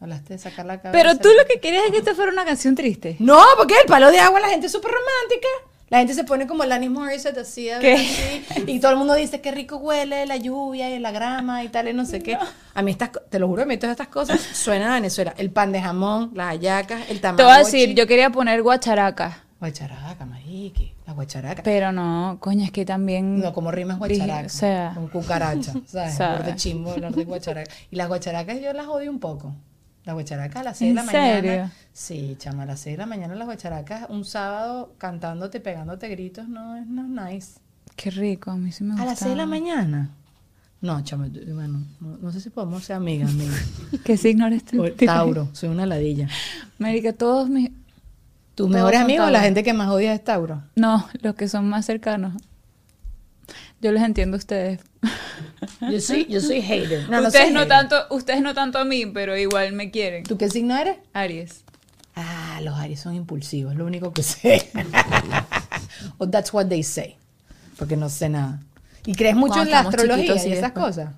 [0.00, 0.92] Hablaste de sacar la cabeza.
[0.92, 3.16] Pero tú lo que querías es que esto fuera una canción triste.
[3.20, 5.48] No, porque el palo de agua la gente es súper romántica.
[5.90, 7.94] La gente se pone como Alanis Morissette así, a- ¿Qué?
[7.94, 11.68] así, y todo el mundo dice qué rico huele la lluvia y la grama y
[11.68, 12.36] tal y no sé qué.
[12.74, 15.32] A mí estas, te lo juro, a mí todas estas cosas suenan a Venezuela.
[15.38, 19.44] El pan de jamón, las hallacas, el Te voy a decir, yo quería poner guacharaca.
[19.60, 21.62] Guacharaca, mariqui, la guacharaca.
[21.64, 23.40] Pero no, coño, es que también.
[23.40, 24.46] No, como rimas guacharaca.
[24.46, 24.92] O sea.
[24.94, 26.14] Con cucaracha, ¿sabes?
[26.16, 26.36] Sabe.
[26.36, 27.70] Hablar de chimbo, hablar de guacharaca.
[27.90, 29.52] Y las guacharacas yo las odio un poco.
[30.08, 31.34] Las guacharacas a las 6 de ¿En la mañana.
[31.34, 31.70] serio?
[31.92, 36.48] Sí, chama, a las 6 de la mañana las guacharacas, un sábado cantándote, pegándote gritos,
[36.48, 37.60] no es no nice.
[37.94, 39.02] Qué rico, a mí sí me gusta.
[39.02, 40.08] A las 6 de la mañana.
[40.80, 43.62] No, chama, bueno, no, no sé si podemos ser amigas, amigas.
[44.04, 44.82] ¿Qué signo eres tú?
[44.82, 46.26] O- Tauro, soy una ladilla.
[46.80, 47.70] América, todos mis.
[48.54, 50.62] ¿Tus mejores amigos o la gente que más odia es Tauro?
[50.74, 52.32] No, los que son más cercanos.
[53.82, 54.80] Yo les entiendo a ustedes.
[55.90, 57.08] Yo soy, yo soy hater.
[57.08, 57.88] No, ustedes no hater.
[57.88, 60.24] tanto, ustedes no tanto a mí, pero igual me quieren.
[60.24, 60.96] ¿Tú qué signo eres?
[61.12, 61.64] Aries.
[62.14, 64.70] Ah, los Aries son impulsivos, lo único que sé.
[66.18, 67.16] o that's what they say.
[67.78, 68.60] Porque no sé nada.
[69.06, 70.72] ¿Y crees mucho Cuando en la astrología y esas después.
[70.72, 71.14] cosas?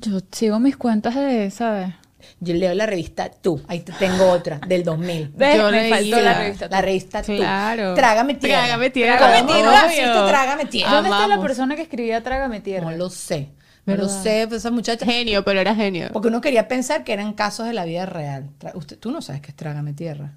[0.00, 1.94] Yo sigo mis cuentas de, ¿sabes?
[2.38, 3.62] Yo leo la revista Tú.
[3.66, 5.32] Ahí te tengo otra, del 2000.
[5.36, 5.56] ¿Ves?
[5.56, 6.68] Yo me faltó la- revista.
[6.68, 7.36] La revista Tú.
[7.36, 7.94] Claro.
[7.94, 8.62] Trágame tierra.
[8.64, 9.18] Trágame tierra.
[9.18, 9.92] Trágame tierra.
[9.92, 10.92] Esto trágame tierra.
[10.92, 12.90] ¿Dónde está la persona que escribía Trágame Tierra?
[12.90, 13.48] No lo sé.
[13.86, 15.06] No lo sé, pues esa muchacha.
[15.06, 16.08] Genio, pero era genio.
[16.12, 18.50] Porque uno quería pensar que eran casos de la vida real.
[18.74, 20.32] Usted, tú no sabes qué es Trágame Tierra.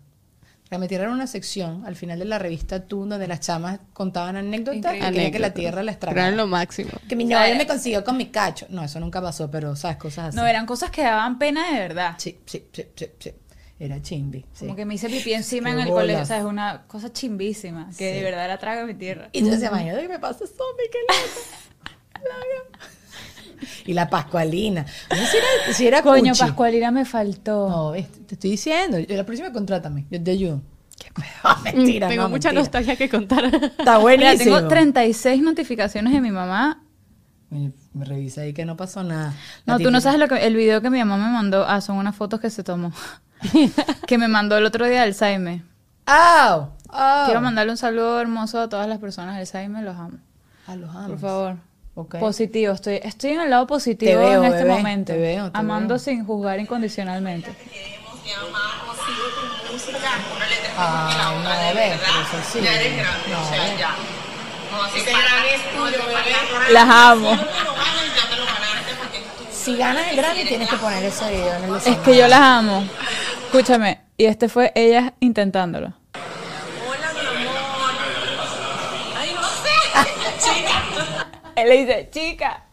[0.70, 4.36] Trágame Tierra era una sección al final de la revista Tú donde las chamas contaban
[4.36, 6.28] anécdotas y querían que la tierra les Pero tragara.
[6.28, 6.92] Eran lo máximo.
[7.08, 8.68] Que mi novio me consiguió con mi cacho.
[8.70, 10.38] No, eso nunca pasó, pero sabes, cosas así.
[10.38, 12.14] No, eran cosas que daban pena de verdad.
[12.20, 13.34] Sí, sí, sí, sí, sí.
[13.80, 14.46] Era chimbi.
[14.54, 14.66] sí.
[14.66, 16.22] Como que me hice pipí encima en el colegio.
[16.22, 17.90] O sea, es una cosa chimbísima.
[17.98, 19.30] Que de verdad era Trágame Tierra.
[19.32, 21.42] Y decía, imagínate que me pasa zombie, qué loco.
[22.20, 22.90] Loco.
[23.86, 24.86] Y la Pascualina.
[25.10, 26.40] No sé si era, si era Coño, cuchi.
[26.40, 27.70] Pascualina me faltó.
[27.70, 28.98] No, ves, te estoy diciendo.
[29.08, 30.06] La próxima contrátame.
[30.10, 30.62] Yo te ayudo.
[31.64, 32.62] mentira, Tengo no, mucha mentira.
[32.62, 33.46] nostalgia que contar.
[33.46, 34.56] Está Mira, buenísimo.
[34.58, 36.84] tengo 36 notificaciones de mi mamá.
[37.50, 39.34] Me, me revisa ahí que no pasó nada.
[39.66, 41.66] No, La tú no sabes lo que el video que mi mamá me mandó.
[41.68, 42.92] Ah, son unas fotos que se tomó.
[44.08, 45.62] que me mandó el otro día Alzheimer.
[46.06, 46.70] ¡Au!
[46.90, 47.26] ¡Au!
[47.26, 50.18] Quiero mandarle un saludo hermoso a todas las personas del Alzheimer, los amo.
[50.68, 51.10] A los amos.
[51.12, 51.58] Por favor.
[52.06, 55.14] Positivo, estoy, estoy en el lado positivo Te veo, en este bebé, momento.
[55.14, 56.00] te veo, te amando veo.
[56.00, 57.52] sin juzgar incondicionalmente.
[60.78, 62.60] Ah, no, ves, pero eso sí.
[62.60, 62.94] No, ves.
[66.72, 67.38] Las amo.
[69.52, 72.40] Si ganas el Grammy, tienes que poner ese video en el Es que yo las
[72.40, 72.88] amo.
[73.46, 75.94] Escúchame, y este fue ellas intentándolo.
[81.62, 82.66] Él le dice, chica.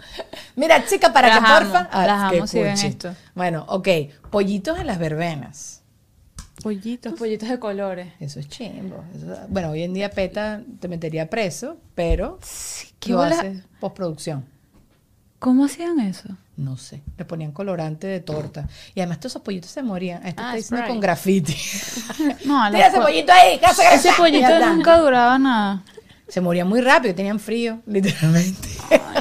[0.57, 1.89] Mira, chica, para Las que amo, porfa.
[1.93, 2.87] Ah, las qué amo si ven cuchi.
[2.87, 3.15] esto.
[3.35, 3.89] Bueno, ok.
[4.31, 5.83] Pollitos en las verbenas.
[6.63, 7.13] Pollitos.
[7.13, 8.13] Los pollitos de colores.
[8.19, 9.05] Eso es chimbo.
[9.15, 12.39] Eso- bueno, hoy en día PETA te metería preso, pero
[12.99, 14.45] ¿qué lo bola- hace postproducción.
[15.39, 16.31] ¿Cómo hacían eso?
[16.57, 17.03] No sé.
[17.19, 18.67] Le ponían colorante de torta.
[18.95, 20.27] Y además todos esos pollitos se morían.
[20.27, 21.55] Esto Ah, está diciendo con graffiti.
[22.47, 23.61] No, Tira ese po- pollito ahí,
[23.93, 25.85] Ese pollito nunca duraba nada.
[26.29, 28.69] Se morían muy rápido, tenían frío, literalmente.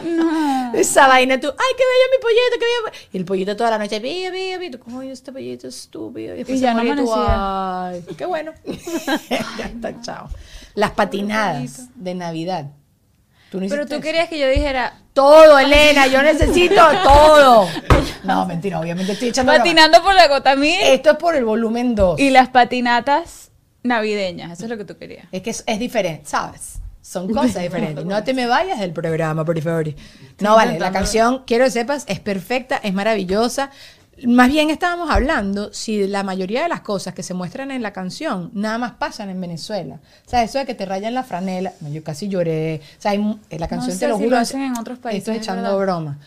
[0.03, 0.73] No.
[0.73, 3.09] Esa vaina, tú, ay, qué bello mi pollito, qué bello.
[3.13, 4.71] Y el pollito toda la noche, pío, pío, pío.
[4.71, 6.33] Tú, ¿Cómo este pollito estúpido?
[6.33, 8.53] Y, después Y ya no moría tú, ay, qué bueno.
[9.57, 10.29] ya está, chao.
[10.73, 12.71] Las patinadas de Navidad.
[13.51, 14.01] Tú no Pero tú eso?
[14.01, 17.67] querías que yo dijera, Todo, Elena, yo necesito todo.
[18.23, 20.77] No, mentira, obviamente estoy echando patinando por la gota mil.
[20.81, 22.19] Esto es por el volumen 2.
[22.19, 23.51] Y las patinatas
[23.83, 25.27] navideñas, eso es lo que tú querías.
[25.31, 26.79] Es que es, es diferente, ¿sabes?
[27.05, 28.03] Son cosas diferentes.
[28.03, 29.93] No te me vayas del programa, por favor.
[30.39, 33.69] No, vale, la canción, quiero que sepas, es perfecta, es maravillosa.
[34.25, 37.93] Más bien estábamos hablando si la mayoría de las cosas que se muestran en la
[37.93, 39.99] canción nada más pasan en Venezuela.
[40.25, 42.81] O sea, eso de que te rayan la franela, no, yo casi lloré.
[42.97, 44.37] O sea, hay en la canción sé te lo si juro.
[44.37, 46.17] lo hacen en otros países, Estoy es echando broma.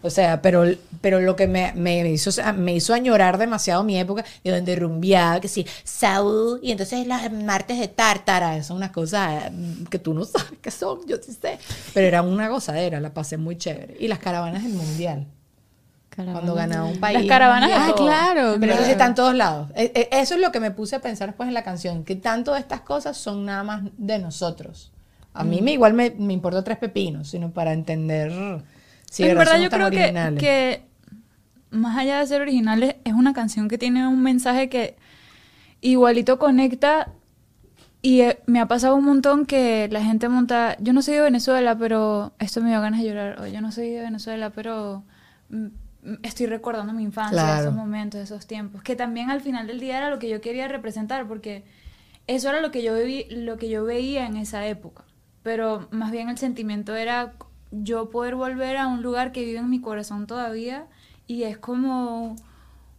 [0.00, 0.64] O sea, pero,
[1.00, 5.40] pero lo que me, me hizo me hizo añorar demasiado mi época de donde rumbeaba,
[5.40, 9.98] que sí, Saúl, y entonces las martes de tártara, eso es una cosa mm, que
[9.98, 11.58] tú no sabes qué son, yo sí sé.
[11.94, 13.96] Pero era una gozadera, la pasé muy chévere.
[13.98, 15.26] Y las caravanas del mundial,
[16.14, 17.18] cuando ganaba un país.
[17.18, 18.56] Las caravanas de Ah, claro.
[18.58, 18.84] Pero claro.
[18.84, 19.68] sí está en todos lados.
[19.76, 22.16] E- e- Eso es lo que me puse a pensar después en la canción, que
[22.16, 24.90] tanto de estas cosas son nada más de nosotros.
[25.34, 25.48] A Mm.
[25.50, 28.32] mí me igual me, me importa tres pepinos, sino para entender
[29.16, 30.82] de en verdad yo creo que, que
[31.70, 34.96] más allá de ser originales, es una canción que tiene un mensaje que
[35.80, 37.12] igualito conecta
[38.00, 41.22] y eh, me ha pasado un montón que la gente monta, yo no soy de
[41.22, 45.02] Venezuela, pero esto me dio ganas de llorar, o yo no soy de Venezuela, pero
[45.50, 45.66] mm,
[46.04, 47.60] mm, estoy recordando mi infancia, Claro.
[47.62, 50.68] esos momentos, esos tiempos, que también al final del día era lo que yo quería
[50.68, 51.64] representar, porque
[52.28, 55.04] eso era lo que yo viví, lo que yo veía en esa época.
[55.42, 57.32] Pero más bien el sentimiento era
[57.70, 60.86] yo poder volver a un lugar que vive en mi corazón todavía
[61.26, 62.36] y es como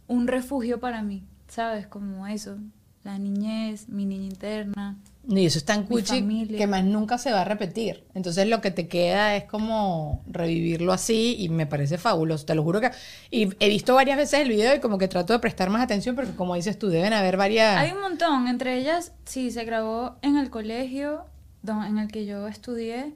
[0.06, 1.86] un refugio para mí, ¿sabes?
[1.86, 2.58] Como eso,
[3.04, 4.96] la niñez, mi niña interna.
[5.28, 8.04] Y eso es tan cuchi que más nunca se va a repetir.
[8.14, 12.46] Entonces lo que te queda es como revivirlo así y me parece fabuloso.
[12.46, 12.90] Te lo juro que...
[13.30, 16.16] Y he visto varias veces el video y como que trato de prestar más atención
[16.16, 17.78] porque como dices tú, deben haber varias...
[17.78, 21.24] Hay un montón, entre ellas, sí, se grabó en el colegio
[21.66, 23.12] en el que yo estudié.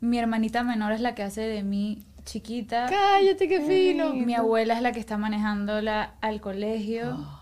[0.00, 2.86] Mi hermanita menor es la que hace de mí chiquita.
[2.88, 4.14] Cállate, qué fino.
[4.14, 7.16] Mi abuela es la que está manejándola al colegio.
[7.18, 7.36] Ah.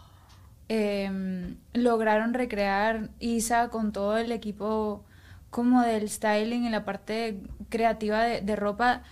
[0.68, 5.04] Em, lograron recrear Isa con todo el equipo
[5.50, 9.02] como del styling y la parte creativa de, de ropa.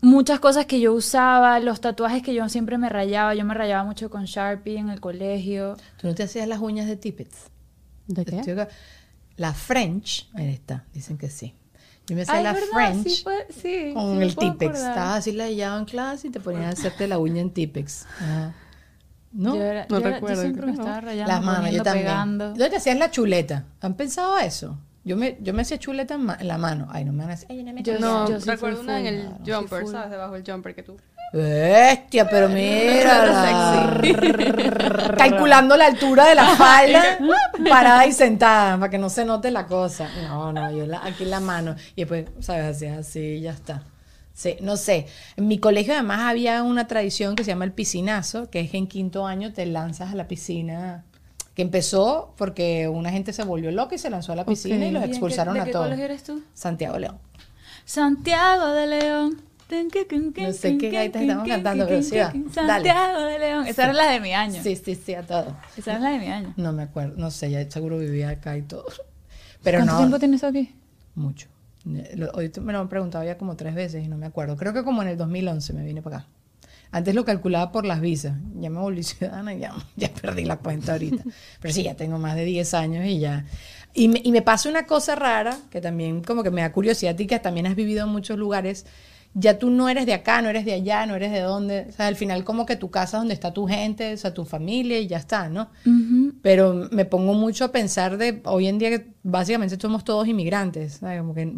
[0.00, 3.34] Muchas cosas que yo usaba, los tatuajes que yo siempre me rayaba.
[3.34, 5.76] Yo me rayaba mucho con Sharpie en el colegio.
[6.00, 7.50] ¿Tú no te hacías las uñas de Tippets?
[8.06, 8.66] ¿De qué?
[9.36, 11.54] La French, ahí está, dicen que sí.
[12.08, 12.68] Yo me hacía Ay, la ¿verdad?
[12.72, 14.74] French Sí, fue- sí, sí con me el Tipex.
[14.78, 18.06] Estabas así la en clase y te ponías a hacerte la uña en Tipex.
[18.20, 18.54] Ajá.
[19.32, 19.54] ¿No?
[19.56, 22.06] Yo, era- No yo era- yo recuerdo, siempre me estaba rayando, Las manos, yo también.
[22.06, 22.44] pegando.
[22.48, 23.64] ¿Dónde te hacías la chuleta?
[23.80, 24.76] ¿Han pensado eso?
[25.04, 26.86] Yo me, yo me hacía chuleta en, ma- en la mano.
[26.90, 27.48] Ay, no me van a hacer.
[27.50, 29.86] Ay, no me Yo- No, yo sí recuerdo una en el jumper.
[29.88, 30.10] ¿sabes?
[30.10, 30.96] Debajo del jumper que tú.
[31.32, 34.00] Bestia, pero mira.
[35.16, 37.18] Calculando la altura de la falda,
[37.68, 40.08] parada y sentada, para que no se note la cosa.
[40.22, 41.74] No, no, yo la- aquí en la mano.
[41.96, 42.76] Y después, ¿sabes?
[42.76, 43.82] Así, así, ya está.
[44.34, 45.06] Sí, no sé.
[45.36, 48.78] En mi colegio además había una tradición que se llama el piscinazo, que es que
[48.78, 51.04] en quinto año te lanzas a la piscina.
[51.54, 54.90] Que empezó porque una gente se volvió loca y se lanzó a la piscina y
[54.90, 55.84] los ¿Y en qué- expulsaron ¿De a qué todos.
[55.86, 56.42] colegio eres tú?
[56.54, 57.18] Santiago León.
[57.84, 59.42] Santiago de León.
[59.70, 62.30] No sé qué gaita estamos cantando, pero sí va.
[62.34, 62.50] Dale.
[62.90, 63.66] Santiago de León.
[63.66, 64.62] Esa era la de mi año.
[64.62, 65.56] Sí, sí, sí, a todo.
[65.78, 66.52] Esa era la de mi año.
[66.58, 68.84] No me acuerdo, no sé, ya seguro vivía acá y todo.
[69.62, 70.74] Pero ¿Cuánto no, tiempo tienes aquí?
[71.14, 71.48] mucho.
[71.88, 74.56] Eh, Hoy me lo han preguntado ya como tres veces y no me acuerdo.
[74.56, 76.26] Creo que como en el 2011 me vine para acá.
[76.92, 78.34] Antes lo calculaba por las visas.
[78.60, 81.24] Ya me volví ciudadana y ya, ya perdí la cuenta ahorita.
[81.60, 83.46] Pero sí, ya tengo más de 10 años y ya.
[83.94, 87.14] Y me, y me pasa una cosa rara, que también como que me da curiosidad
[87.14, 88.86] a ti, que también has vivido en muchos lugares.
[89.34, 91.86] Ya tú no eres de acá, no eres de allá, no eres de dónde.
[91.88, 94.34] O sea, al final como que tu casa es donde está tu gente, o sea,
[94.34, 95.70] tu familia y ya está, ¿no?
[96.42, 100.94] Pero me pongo mucho a pensar de hoy en día que básicamente somos todos inmigrantes,
[100.94, 101.20] ¿sabes?
[101.20, 101.50] Como que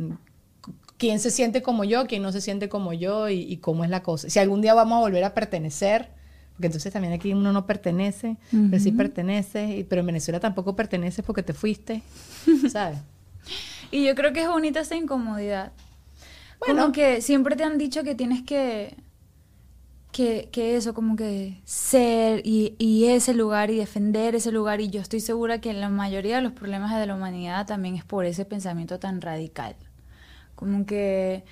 [0.99, 3.91] quién se siente como yo, quién no se siente como yo y, y cómo es
[3.91, 4.29] la cosa.
[4.31, 6.09] Si algún día vamos a volver a pertenecer,
[6.55, 8.37] porque entonces también aquí uno no pertenece,
[8.71, 12.03] pero sí pertenece, y- pero en Venezuela tampoco perteneces porque te fuiste,
[12.71, 12.99] ¿sabes?
[13.91, 15.73] Y yo creo que es bonita esa incomodidad.
[16.61, 16.83] Bueno.
[16.83, 18.97] Como que siempre te han dicho que tienes que,
[20.13, 24.81] que, que eso, como que ser y, y ese lugar y defender ese lugar.
[24.81, 28.05] Y yo estoy segura que la mayoría de los problemas de la humanidad también es
[28.05, 29.75] por ese pensamiento tan radical.
[30.55, 31.45] Como que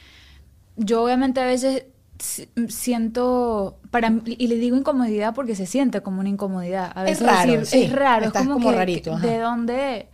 [0.76, 1.86] yo obviamente a veces
[2.18, 6.92] si- siento, para y le digo incomodidad porque se siente como una incomodidad.
[6.94, 10.08] A Es veces raro, decir, sí, es raro, es como, como que- rarito, de dónde,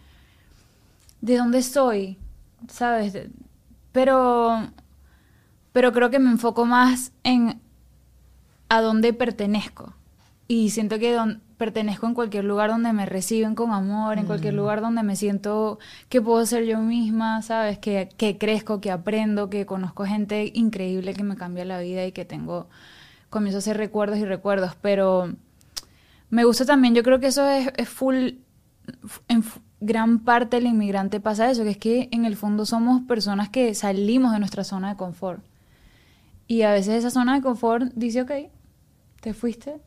[1.20, 2.16] de dónde soy,
[2.68, 3.16] ¿sabes?
[3.92, 4.70] Pero,
[5.72, 7.60] pero creo que me enfoco más en
[8.68, 9.94] a dónde pertenezco.
[10.46, 14.54] Y siento que don- pertenezco en cualquier lugar donde me reciben con amor, en cualquier
[14.54, 17.78] lugar donde me siento que puedo ser yo misma, ¿sabes?
[17.78, 22.12] Que, que crezco, que aprendo, que conozco gente increíble que me cambia la vida y
[22.12, 22.68] que tengo,
[23.28, 24.76] comienzo a hacer recuerdos y recuerdos.
[24.80, 25.34] Pero
[26.30, 28.30] me gusta también, yo creo que eso es, es full
[29.28, 29.44] en
[29.80, 33.74] gran parte del inmigrante pasa eso, que es que en el fondo somos personas que
[33.74, 35.42] salimos de nuestra zona de confort.
[36.46, 38.32] Y a veces esa zona de confort dice, ok,
[39.20, 39.80] te fuiste.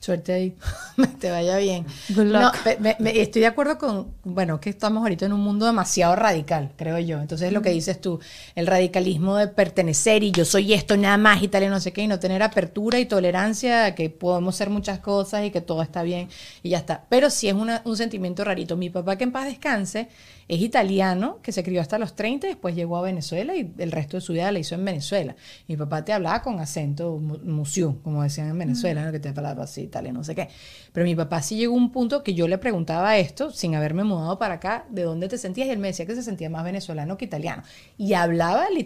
[0.00, 0.56] Suerte ahí.
[1.20, 1.84] te vaya bien.
[2.08, 2.40] Good luck.
[2.40, 6.16] No, me- me- estoy de acuerdo con, bueno, que estamos ahorita en un mundo demasiado
[6.16, 7.20] radical, creo yo.
[7.20, 8.18] Entonces, lo que dices tú,
[8.54, 11.92] el radicalismo de pertenecer y yo soy esto nada más y tal y no sé
[11.92, 15.82] qué, y no tener apertura y tolerancia que podemos ser muchas cosas y que todo
[15.82, 16.28] está bien
[16.62, 17.04] y ya está.
[17.10, 18.78] Pero sí es una- un sentimiento rarito.
[18.78, 20.08] Mi papá, que en paz descanse,
[20.48, 24.16] es italiano, que se crió hasta los 30, después llegó a Venezuela y el resto
[24.16, 25.36] de su vida la hizo en Venezuela.
[25.68, 29.12] Mi papá te hablaba con acento mu- musiú, como decían en Venezuela, ¿no?
[29.12, 30.48] que te hablaba así, tal y no sé qué.
[30.92, 34.04] Pero mi papá sí llegó a un punto que yo le preguntaba esto, sin haberme
[34.04, 35.68] mudado para acá, ¿de dónde te sentías?
[35.68, 37.62] Y él me decía que se sentía más venezolano que italiano.
[37.98, 38.78] Y hablaba el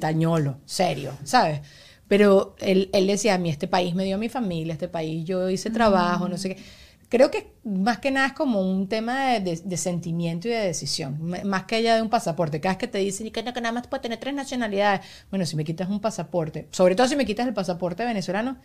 [0.67, 1.61] serio, ¿sabes?
[2.09, 5.25] Pero él, él decía, a mí este país me dio a mi familia, este país
[5.25, 6.63] yo hice trabajo, no sé qué.
[7.09, 11.19] Creo que más que nada es como un tema de, de- sentimiento y de decisión,
[11.45, 12.61] más que allá de un pasaporte.
[12.61, 15.03] Cada vez que te dicen "Y que, no, que nada más puedes tener tres nacionalidades,
[15.31, 18.59] bueno, si me quitas un pasaporte, sobre todo si me quitas el pasaporte venezolano,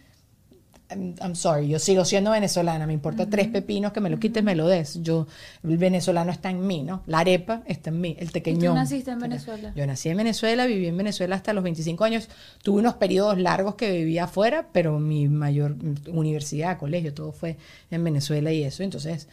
[0.92, 4.44] I'm, I'm sorry, yo sigo siendo venezolana, me importa tres pepinos que me lo quites,
[4.44, 5.02] me lo des.
[5.04, 5.28] Yo,
[5.64, 7.04] el venezolano está en mí, ¿no?
[7.06, 8.74] La arepa está en mí, el tequeñón.
[8.76, 9.72] naciste en Venezuela?
[9.76, 12.30] Yo nací en Venezuela, viví en Venezuela hasta los 25 años.
[12.64, 15.76] Tuve unos periodos largos que vivía afuera, pero mi mayor
[16.08, 17.58] universidad, colegio, todo fue
[17.92, 18.82] en Venezuela y eso.
[18.82, 19.28] Entonces,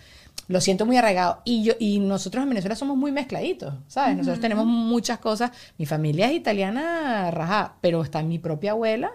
[0.49, 1.41] lo siento muy arraigado.
[1.45, 4.17] Y yo y nosotros en Venezuela somos muy mezcladitos, ¿sabes?
[4.17, 5.53] Nosotros tenemos muchas cosas.
[5.79, 9.13] Mi familia es italiana rajá, pero está mi propia abuela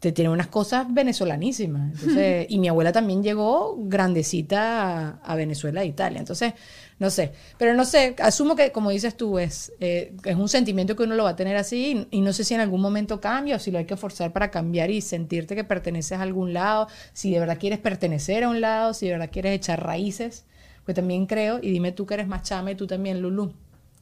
[0.00, 1.92] te tiene unas cosas venezolanísimas.
[1.92, 6.20] Entonces, y mi abuela también llegó grandecita a, a Venezuela e Italia.
[6.20, 6.54] Entonces,
[6.98, 7.32] no sé.
[7.58, 11.16] Pero no sé, asumo que, como dices tú, es, eh, es un sentimiento que uno
[11.16, 13.58] lo va a tener así y, y no sé si en algún momento cambia o
[13.58, 17.32] si lo hay que forzar para cambiar y sentirte que perteneces a algún lado, si
[17.32, 20.44] de verdad quieres pertenecer a un lado, si de verdad quieres echar raíces.
[20.84, 23.52] Pues también creo, y dime tú que eres más chama y tú también, Lulu,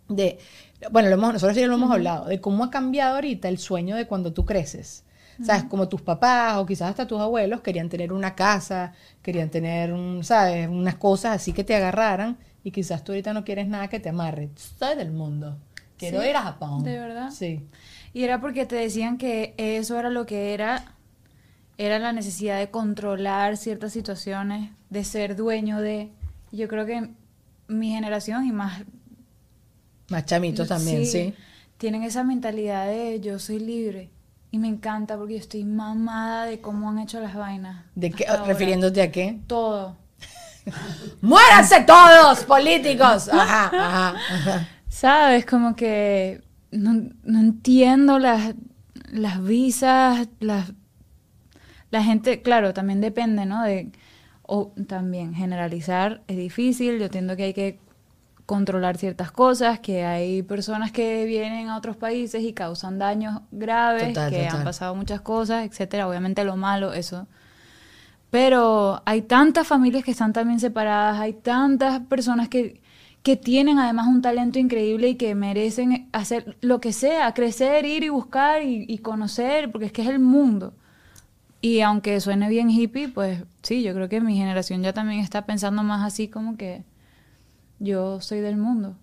[0.09, 0.39] de,
[0.91, 3.97] bueno, lo hemos, nosotros ya lo hemos hablado, de cómo ha cambiado ahorita el sueño
[3.97, 5.06] de cuando tú creces.
[5.45, 5.65] ¿Sabes?
[5.65, 10.25] Como tus papás o quizás hasta tus abuelos querían tener una casa, querían tener, un,
[10.25, 10.69] ¿sabes?
[10.69, 14.09] Unas cosas así que te agarraran y quizás tú ahorita no quieres nada que te
[14.09, 14.51] amarre.
[14.57, 15.59] Soy del mundo.
[15.99, 16.85] Quiero Sí, ir a Japón.
[16.85, 17.31] ¿de verdad?
[17.31, 17.67] Sí.
[18.13, 20.95] Y era porque te decían que eso era lo que era,
[21.79, 26.11] era la necesidad de controlar ciertas situaciones, de ser dueño de...
[26.53, 27.11] Yo creo que
[27.69, 28.83] mi generación y más...
[30.09, 31.35] Más chamitos también, sí.
[31.79, 34.11] Tienen esa mentalidad de yo soy libre.
[34.57, 37.85] Y me encanta porque yo estoy mamada de cómo han hecho las vainas.
[37.95, 38.27] ¿De qué?
[38.27, 38.45] ahora.
[38.45, 39.39] ¿Refiriéndote a qué?
[39.47, 39.99] Todo.
[41.21, 43.29] ¡Muéranse todos, políticos!
[43.33, 44.69] Ajá, ajá, ajá.
[44.89, 45.45] ¿Sabes?
[45.45, 46.41] Como que
[46.71, 48.55] no, no entiendo las,
[49.13, 50.73] las visas, las...
[51.91, 53.63] La gente, claro, también depende, ¿no?
[53.63, 53.93] De,
[54.41, 57.79] o también generalizar es difícil, yo entiendo que hay que
[58.47, 64.09] controlar ciertas cosas, que hay personas que vienen a otros países y causan daños graves,
[64.09, 64.57] Total, que total.
[64.59, 66.09] han pasado muchas cosas, etcétera.
[66.09, 67.27] Obviamente lo malo, eso.
[68.31, 72.81] Pero hay tantas familias que están también separadas, hay tantas personas que,
[73.23, 78.05] que tienen además un talento increíble y que merecen hacer lo que sea, crecer, ir
[78.05, 80.75] y buscar y, y conocer, porque es que es el mundo.
[81.61, 85.47] Y aunque suene bien hippie, pues sí, yo creo que mi generación ya también está
[85.47, 86.85] pensando más así como que
[87.79, 88.97] yo soy del mundo.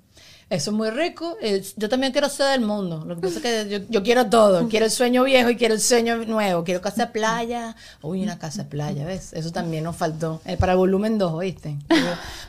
[0.54, 1.36] Eso es muy rico.
[1.78, 3.04] Yo también quiero ser del mundo.
[3.08, 4.70] Lo que pasa es que yo, quiero todo.
[4.70, 6.64] Quiero el sueño viejo y quiero el sueño nuevo.
[6.64, 7.76] Quiero casa de playa.
[8.04, 9.34] Uy, una casa de playa, ¿ves?
[9.34, 10.42] Eso también nos faltó.
[10.46, 11.78] Eh, para el volumen 2, ¿oíste?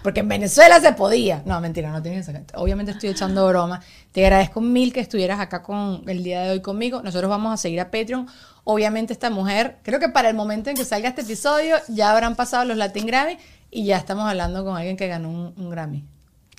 [0.02, 1.42] Porque en Venezuela se podía.
[1.46, 2.44] No, mentira, no tienes que sacar.
[2.60, 3.80] Obviamente estoy echando broma.
[4.12, 7.00] Te agradezco mil que estuvieras acá con el día de hoy conmigo.
[7.02, 8.26] Nosotros vamos a seguir a Patreon.
[8.64, 12.36] Obviamente esta mujer, creo que para el momento en que salga este episodio ya habrán
[12.36, 13.38] pasado los Latin Grammy
[13.70, 16.04] y ya estamos hablando con alguien que ganó un Grammy.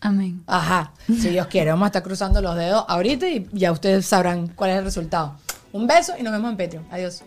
[0.01, 0.43] Amén.
[0.47, 4.47] Ajá, si Dios quiere, vamos a estar cruzando los dedos ahorita y ya ustedes sabrán
[4.47, 5.35] cuál es el resultado.
[5.71, 6.85] Un beso y nos vemos en Patreon.
[6.91, 7.23] Adiós.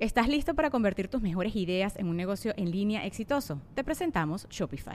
[0.00, 3.60] ¿Estás listo para convertir tus mejores ideas en un negocio en línea exitoso?
[3.74, 4.94] Te presentamos Shopify.